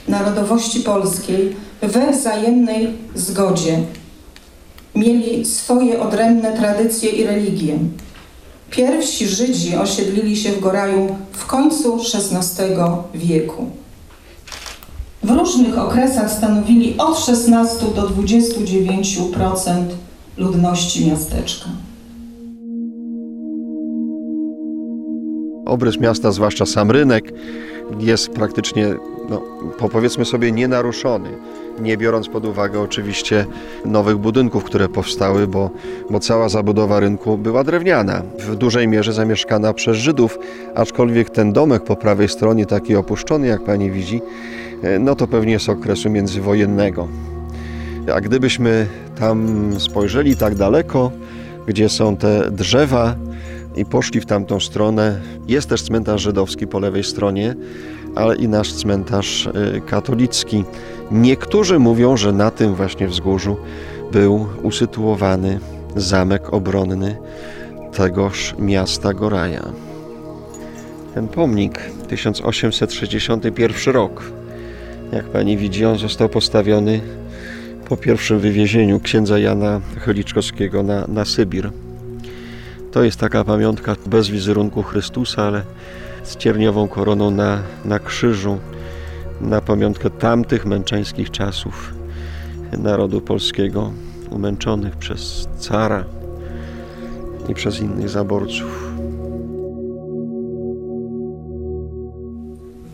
narodowości 0.09 0.81
polskiej, 0.81 1.57
we 1.83 2.13
wzajemnej 2.13 2.89
zgodzie. 3.15 3.79
Mieli 4.95 5.45
swoje 5.45 6.01
odrębne 6.01 6.57
tradycje 6.57 7.11
i 7.11 7.25
religie. 7.25 7.79
Pierwsi 8.71 9.29
Żydzi 9.29 9.77
osiedlili 9.77 10.37
się 10.37 10.53
w 10.53 10.61
Goraju 10.61 11.17
w 11.33 11.42
końcu 11.53 11.97
XVI 11.97 12.67
wieku. 13.15 13.67
W 15.23 15.31
różnych 15.31 15.79
okresach 15.79 16.31
stanowili 16.31 16.95
od 16.99 17.19
16 17.19 17.87
do 17.97 18.03
29% 18.03 19.85
ludności 20.37 21.07
miasteczka. 21.07 21.69
Obrys 25.67 26.01
miasta, 26.01 26.33
zwłaszcza 26.33 26.67
sam 26.67 26.91
rynek, 26.91 27.33
jest 28.01 28.29
praktycznie, 28.29 28.95
no, 29.29 29.43
po- 29.79 29.89
powiedzmy 29.89 30.25
sobie, 30.25 30.53
nienaruszony. 30.53 31.29
Nie 31.81 31.97
biorąc 31.97 32.29
pod 32.29 32.45
uwagę 32.45 32.81
oczywiście 32.81 33.47
nowych 33.85 34.17
budynków, 34.17 34.65
które 34.65 34.89
powstały, 34.89 35.47
bo, 35.47 35.71
bo 36.11 36.21
cała 36.21 36.49
zabudowa 36.49 37.01
rynku 37.01 37.39
była 37.39 37.65
drewniana, 37.65 38.23
w 38.39 38.57
dużej 38.57 38.89
mierze 38.89 39.13
zamieszkana 39.13 39.73
przez 39.73 39.97
Żydów, 39.97 40.39
aczkolwiek 40.75 41.31
ten 41.31 41.53
domek 41.53 41.85
po 41.85 41.97
prawej 41.97 42.29
stronie, 42.29 42.67
taki 42.67 42.97
opuszczony, 42.97 43.47
jak 43.47 43.65
pani 43.65 43.91
widzi, 43.91 44.23
e, 44.83 44.99
no 44.99 45.17
to 45.17 45.27
pewnie 45.27 45.59
z 45.59 45.69
okresu 45.69 46.11
międzywojennego. 46.11 47.09
A 48.15 48.21
gdybyśmy 48.21 48.87
tam 49.21 49.71
spojrzeli 49.79 50.37
tak 50.37 50.55
daleko, 50.55 51.11
gdzie 51.67 51.89
są 51.89 52.17
te 52.17 52.51
drzewa, 52.51 53.15
i 53.77 53.85
poszli 53.85 54.21
w 54.21 54.27
tamtą 54.27 54.61
stronę. 54.61 55.21
Jest 55.49 55.69
też 55.69 55.83
cmentarz 55.83 56.23
żydowski 56.23 56.67
po 56.67 56.79
lewej 56.79 57.05
stronie, 57.05 57.55
ale 58.15 58.37
i 58.37 58.49
nasz 58.49 58.73
cmentarz 58.73 59.47
y, 59.47 59.81
katolicki. 59.87 60.65
Niektórzy 61.11 61.79
mówią, 61.79 62.17
że 62.17 62.33
na 62.33 62.51
tym 62.51 62.75
właśnie 62.75 63.09
wzgórzu 63.09 63.57
był 64.13 64.47
usytuowany 64.63 65.61
zamek 65.97 66.55
obronny 66.55 67.17
tegoż 67.97 68.55
miasta 68.59 69.13
Goraja. 69.13 69.63
Ten 71.15 71.29
pomnik 71.29 71.81
1861 72.09 73.95
rok. 73.95 74.23
Jak 75.13 75.25
pani 75.25 75.57
widzi, 75.57 75.85
on 75.85 75.99
został 75.99 76.29
postawiony 76.29 77.01
po 77.89 77.97
pierwszym 77.97 78.41
wywiezieniu 78.41 79.01
księdza 79.01 79.39
Jana 79.39 79.81
Chyliczkowskiego 79.99 80.83
na, 80.83 81.05
na 81.09 81.25
Sybir. 81.25 81.71
To 82.93 83.03
jest 83.03 83.21
taka 83.21 83.45
pamiątka 83.45 83.97
bez 84.07 84.29
wizerunku 84.29 84.83
Chrystusa, 84.83 85.43
ale 85.43 85.63
z 86.25 86.37
cierniową 86.37 86.89
koroną 86.89 87.31
na, 87.31 87.59
na 87.85 87.99
krzyżu, 87.99 88.59
na 89.41 89.61
pamiątkę 89.61 90.11
tamtych 90.11 90.67
męczeńskich 90.67 91.31
czasów 91.31 91.95
narodu 92.79 93.21
polskiego, 93.21 93.93
umęczonych 94.31 94.97
przez 94.97 95.49
cara 95.59 96.05
i 97.49 97.55
przez 97.55 97.81
innych 97.81 98.09
zaborców. 98.09 98.93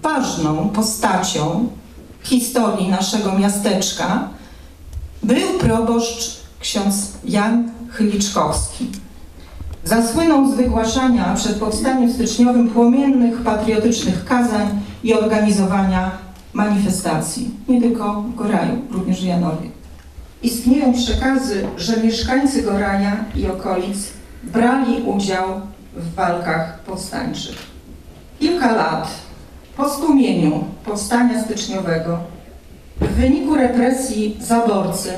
Ważną 0.03 0.69
postacią 0.69 1.69
historii 2.23 2.89
naszego 2.89 3.39
miasteczka 3.39 4.29
był 5.23 5.59
proboszcz 5.61 6.41
ksiądz 6.61 7.13
Jan 7.25 7.71
Chyliczkowski. 7.91 8.91
Zasłynął 9.89 10.53
z 10.53 10.55
wygłaszania 10.55 11.35
przed 11.35 11.59
powstaniem 11.59 12.13
styczniowym 12.13 12.71
płomiennych, 12.71 13.41
patriotycznych 13.41 14.25
kazań 14.25 14.69
i 15.05 15.15
organizowania 15.15 16.11
manifestacji. 16.53 17.51
Nie 17.69 17.81
tylko 17.81 18.23
w 18.23 18.35
Goraju, 18.35 18.83
również 18.91 19.21
w 19.21 19.25
Janowie. 19.25 19.71
Istnieją 20.43 20.93
przekazy, 20.93 21.67
że 21.77 22.03
mieszkańcy 22.03 22.63
Goraja 22.63 23.25
i 23.37 23.47
okolic 23.47 23.99
brali 24.45 25.03
udział 25.03 25.61
w 25.97 26.15
walkach 26.15 26.79
powstańczych. 26.79 27.57
Kilka 28.41 28.73
lat 28.73 29.09
po 29.77 29.89
stłumieniu 29.89 30.65
powstania 30.85 31.45
styczniowego 31.45 32.19
w 33.01 33.07
wyniku 33.07 33.55
represji 33.55 34.37
zaborcy 34.41 35.11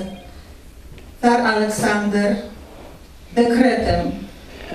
car 1.22 1.40
Aleksander 1.40 2.37
dekretem 3.35 4.19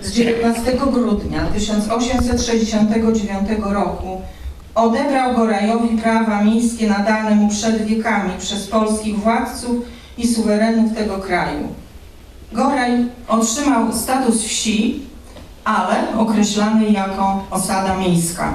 z 0.05 0.11
19 0.11 0.77
grudnia 0.91 1.45
1869 1.53 3.49
roku 3.63 4.21
odebrał 4.75 5.35
Gorajowi 5.35 5.97
prawa 5.97 6.43
miejskie 6.43 6.87
nadane 6.87 7.35
mu 7.35 7.49
przed 7.49 7.85
wiekami 7.85 8.31
przez 8.39 8.67
polskich 8.67 9.19
władców 9.19 9.75
i 10.17 10.27
suwerenów 10.27 10.95
tego 10.95 11.17
kraju. 11.17 11.67
Goraj 12.51 13.05
otrzymał 13.27 13.93
status 13.93 14.43
wsi, 14.43 15.01
ale 15.63 16.17
określany 16.17 16.89
jako 16.89 17.43
osada 17.51 17.97
miejska. 17.97 18.53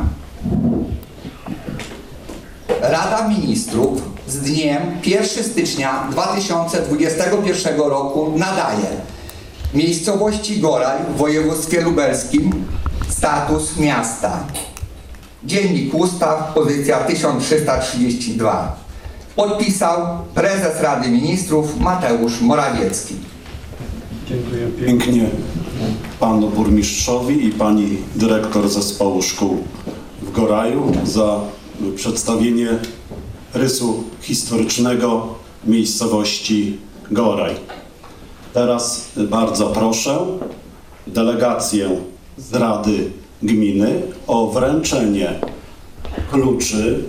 Rada 2.81 3.29
Ministrów 3.29 4.03
z 4.29 4.41
dniem 4.41 4.83
1 5.07 5.45
stycznia 5.45 6.09
2021 6.11 7.79
roku 7.79 8.33
nadaje 8.37 8.87
miejscowości 9.75 10.61
Goraj 10.61 10.99
w 11.15 11.17
województwie 11.17 11.81
lubelskim 11.81 12.65
status 13.09 13.77
miasta. 13.77 14.47
Dziennik 15.45 15.95
Ustaw, 15.95 16.55
pozycja 16.55 16.99
1332. 16.99 18.77
Podpisał 19.37 20.19
prezes 20.35 20.81
Rady 20.81 21.09
Ministrów 21.11 21.81
Mateusz 21.81 22.41
Morawiecki. 22.41 23.15
Dziękuję 24.29 24.67
pięknie 24.87 25.27
panu 26.21 26.49
burmistrzowi 26.49 27.47
i 27.47 27.51
pani 27.51 27.97
dyrektor 28.17 28.69
zespołu 28.69 29.23
szkół 29.23 29.65
w 30.23 30.33
Goraju 30.33 30.93
za 31.05 31.41
przedstawienie 31.97 32.69
rysu 33.55 34.05
historycznego 34.21 35.35
miejscowości 35.65 36.79
Goraj. 37.11 37.80
Teraz 38.55 39.09
bardzo 39.17 39.67
proszę 39.67 40.19
delegację 41.07 41.91
z 42.39 42.55
Rady 42.55 43.11
Gminy 43.43 44.03
o 44.27 44.47
wręczenie 44.47 45.41
kluczy 46.31 47.05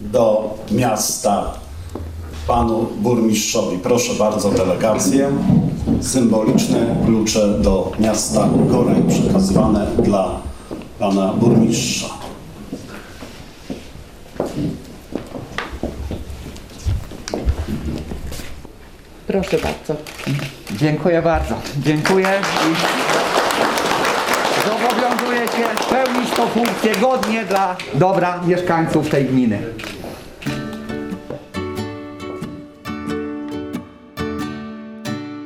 do 0.00 0.54
miasta 0.70 1.52
panu 2.46 2.86
burmistrzowi. 2.96 3.78
Proszę 3.78 4.14
bardzo 4.14 4.50
delegację. 4.50 5.30
Symboliczne 6.00 6.96
klucze 7.06 7.48
do 7.48 7.92
miasta 7.98 8.48
Goraj 8.70 9.02
przekazywane 9.08 9.86
dla 10.04 10.30
pana 10.98 11.32
burmistrza. 11.32 12.17
Proszę 19.28 19.58
bardzo. 19.58 19.96
Dziękuję 20.76 21.22
bardzo. 21.22 21.54
Dziękuję 21.78 22.28
i 22.64 22.74
zobowiązuję 24.68 25.40
się 25.40 25.86
pełnić 25.90 26.30
tą 26.30 26.46
funkcję 26.46 26.92
godnie 27.00 27.44
dla 27.44 27.76
dobra 27.94 28.42
mieszkańców 28.46 29.08
tej 29.08 29.24
gminy. 29.24 29.58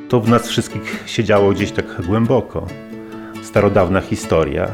To 0.09 0.19
w 0.19 0.29
nas 0.29 0.47
wszystkich 0.47 1.03
siedziało 1.05 1.51
gdzieś 1.51 1.71
tak 1.71 2.01
głęboko. 2.01 2.67
Starodawna 3.43 4.01
historia, 4.01 4.67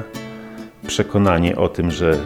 przekonanie 0.87 1.55
o 1.55 1.69
tym, 1.69 1.91
że 1.91 2.17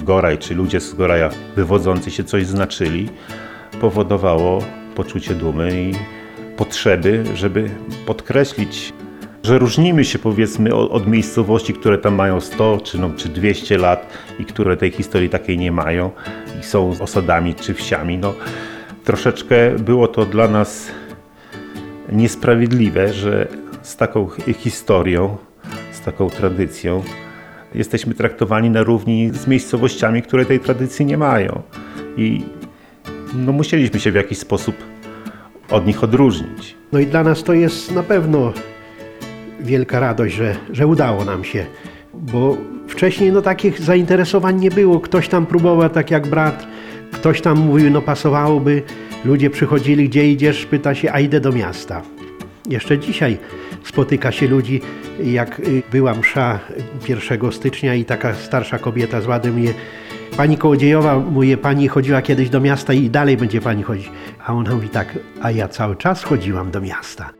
Goraj 0.00 0.38
czy 0.38 0.54
ludzie 0.54 0.80
z 0.80 0.94
Goraja 0.94 1.30
wywodzący 1.56 2.10
się 2.10 2.24
coś 2.24 2.46
znaczyli, 2.46 3.08
powodowało 3.80 4.62
poczucie 4.94 5.34
dumy 5.34 5.82
i 5.82 6.19
potrzeby, 6.56 7.24
żeby 7.34 7.70
podkreślić, 8.06 8.92
że 9.42 9.58
różnimy 9.58 10.04
się 10.04 10.18
powiedzmy 10.18 10.74
od, 10.74 11.06
miejscowości, 11.06 11.74
które 11.74 11.98
tam 11.98 12.14
mają 12.14 12.40
100 12.40 12.80
czy, 12.84 12.98
no, 12.98 13.10
czy 13.16 13.28
200 13.28 13.78
lat 13.78 14.12
i 14.38 14.44
które 14.44 14.76
tej 14.76 14.90
historii 14.90 15.28
takiej 15.28 15.58
nie 15.58 15.72
mają 15.72 16.10
i 16.60 16.64
są 16.64 16.94
osadami 17.00 17.54
czy 17.54 17.74
wsiami. 17.74 18.18
No, 18.18 18.34
troszeczkę 19.04 19.70
było 19.78 20.08
to 20.08 20.26
dla 20.26 20.48
nas 20.48 20.90
niesprawiedliwe, 22.12 23.12
że 23.12 23.48
z 23.82 23.96
taką 23.96 24.28
hi- 24.28 24.54
historią, 24.54 25.36
z 25.92 26.00
taką 26.00 26.30
tradycją 26.30 27.02
jesteśmy 27.74 28.14
traktowani 28.14 28.70
na 28.70 28.82
równi 28.82 29.30
z 29.30 29.46
miejscowościami, 29.46 30.22
które 30.22 30.44
tej 30.44 30.60
tradycji 30.60 31.06
nie 31.06 31.18
mają. 31.18 31.62
I 32.16 32.44
no, 33.34 33.52
musieliśmy 33.52 34.00
się 34.00 34.12
w 34.12 34.14
jakiś 34.14 34.38
sposób 34.38 34.74
od 35.70 35.86
nich 35.86 36.04
odróżnić. 36.04 36.74
No 36.92 36.98
i 36.98 37.06
dla 37.06 37.22
nas 37.24 37.42
to 37.42 37.52
jest 37.52 37.94
na 37.94 38.02
pewno 38.02 38.52
wielka 39.60 40.00
radość, 40.00 40.34
że, 40.34 40.56
że 40.72 40.86
udało 40.86 41.24
nam 41.24 41.44
się, 41.44 41.66
bo 42.14 42.56
wcześniej 42.88 43.32
no 43.32 43.42
takich 43.42 43.80
zainteresowań 43.80 44.60
nie 44.60 44.70
było. 44.70 45.00
Ktoś 45.00 45.28
tam 45.28 45.46
próbował, 45.46 45.90
tak 45.90 46.10
jak 46.10 46.26
brat, 46.26 46.66
ktoś 47.12 47.40
tam 47.40 47.58
mówił, 47.58 47.90
no 47.90 48.02
pasowałoby, 48.02 48.82
ludzie 49.24 49.50
przychodzili, 49.50 50.08
gdzie 50.08 50.30
idziesz, 50.30 50.66
pyta 50.66 50.94
się, 50.94 51.12
a 51.12 51.20
idę 51.20 51.40
do 51.40 51.52
miasta. 51.52 52.02
Jeszcze 52.68 52.98
dzisiaj 52.98 53.38
spotyka 53.84 54.32
się 54.32 54.48
ludzi, 54.48 54.80
jak 55.24 55.60
y, 55.60 55.82
była 55.92 56.14
msza 56.14 56.58
1 57.08 57.52
stycznia 57.52 57.94
i 57.94 58.04
taka 58.04 58.34
starsza 58.34 58.78
kobieta 58.78 59.20
z 59.20 59.26
ładem 59.26 59.58
je 59.58 59.74
Pani 60.36 60.58
Kołodziejowa, 60.58 61.18
mówię, 61.18 61.56
pani 61.56 61.88
chodziła 61.88 62.22
kiedyś 62.22 62.50
do 62.50 62.60
miasta 62.60 62.92
i 62.92 63.10
dalej 63.10 63.36
będzie 63.36 63.60
pani 63.60 63.82
chodzić. 63.82 64.10
A 64.46 64.52
ona 64.52 64.74
mówi 64.74 64.88
tak, 64.88 65.18
a 65.42 65.50
ja 65.50 65.68
cały 65.68 65.96
czas 65.96 66.22
chodziłam 66.22 66.70
do 66.70 66.80
miasta. 66.80 67.30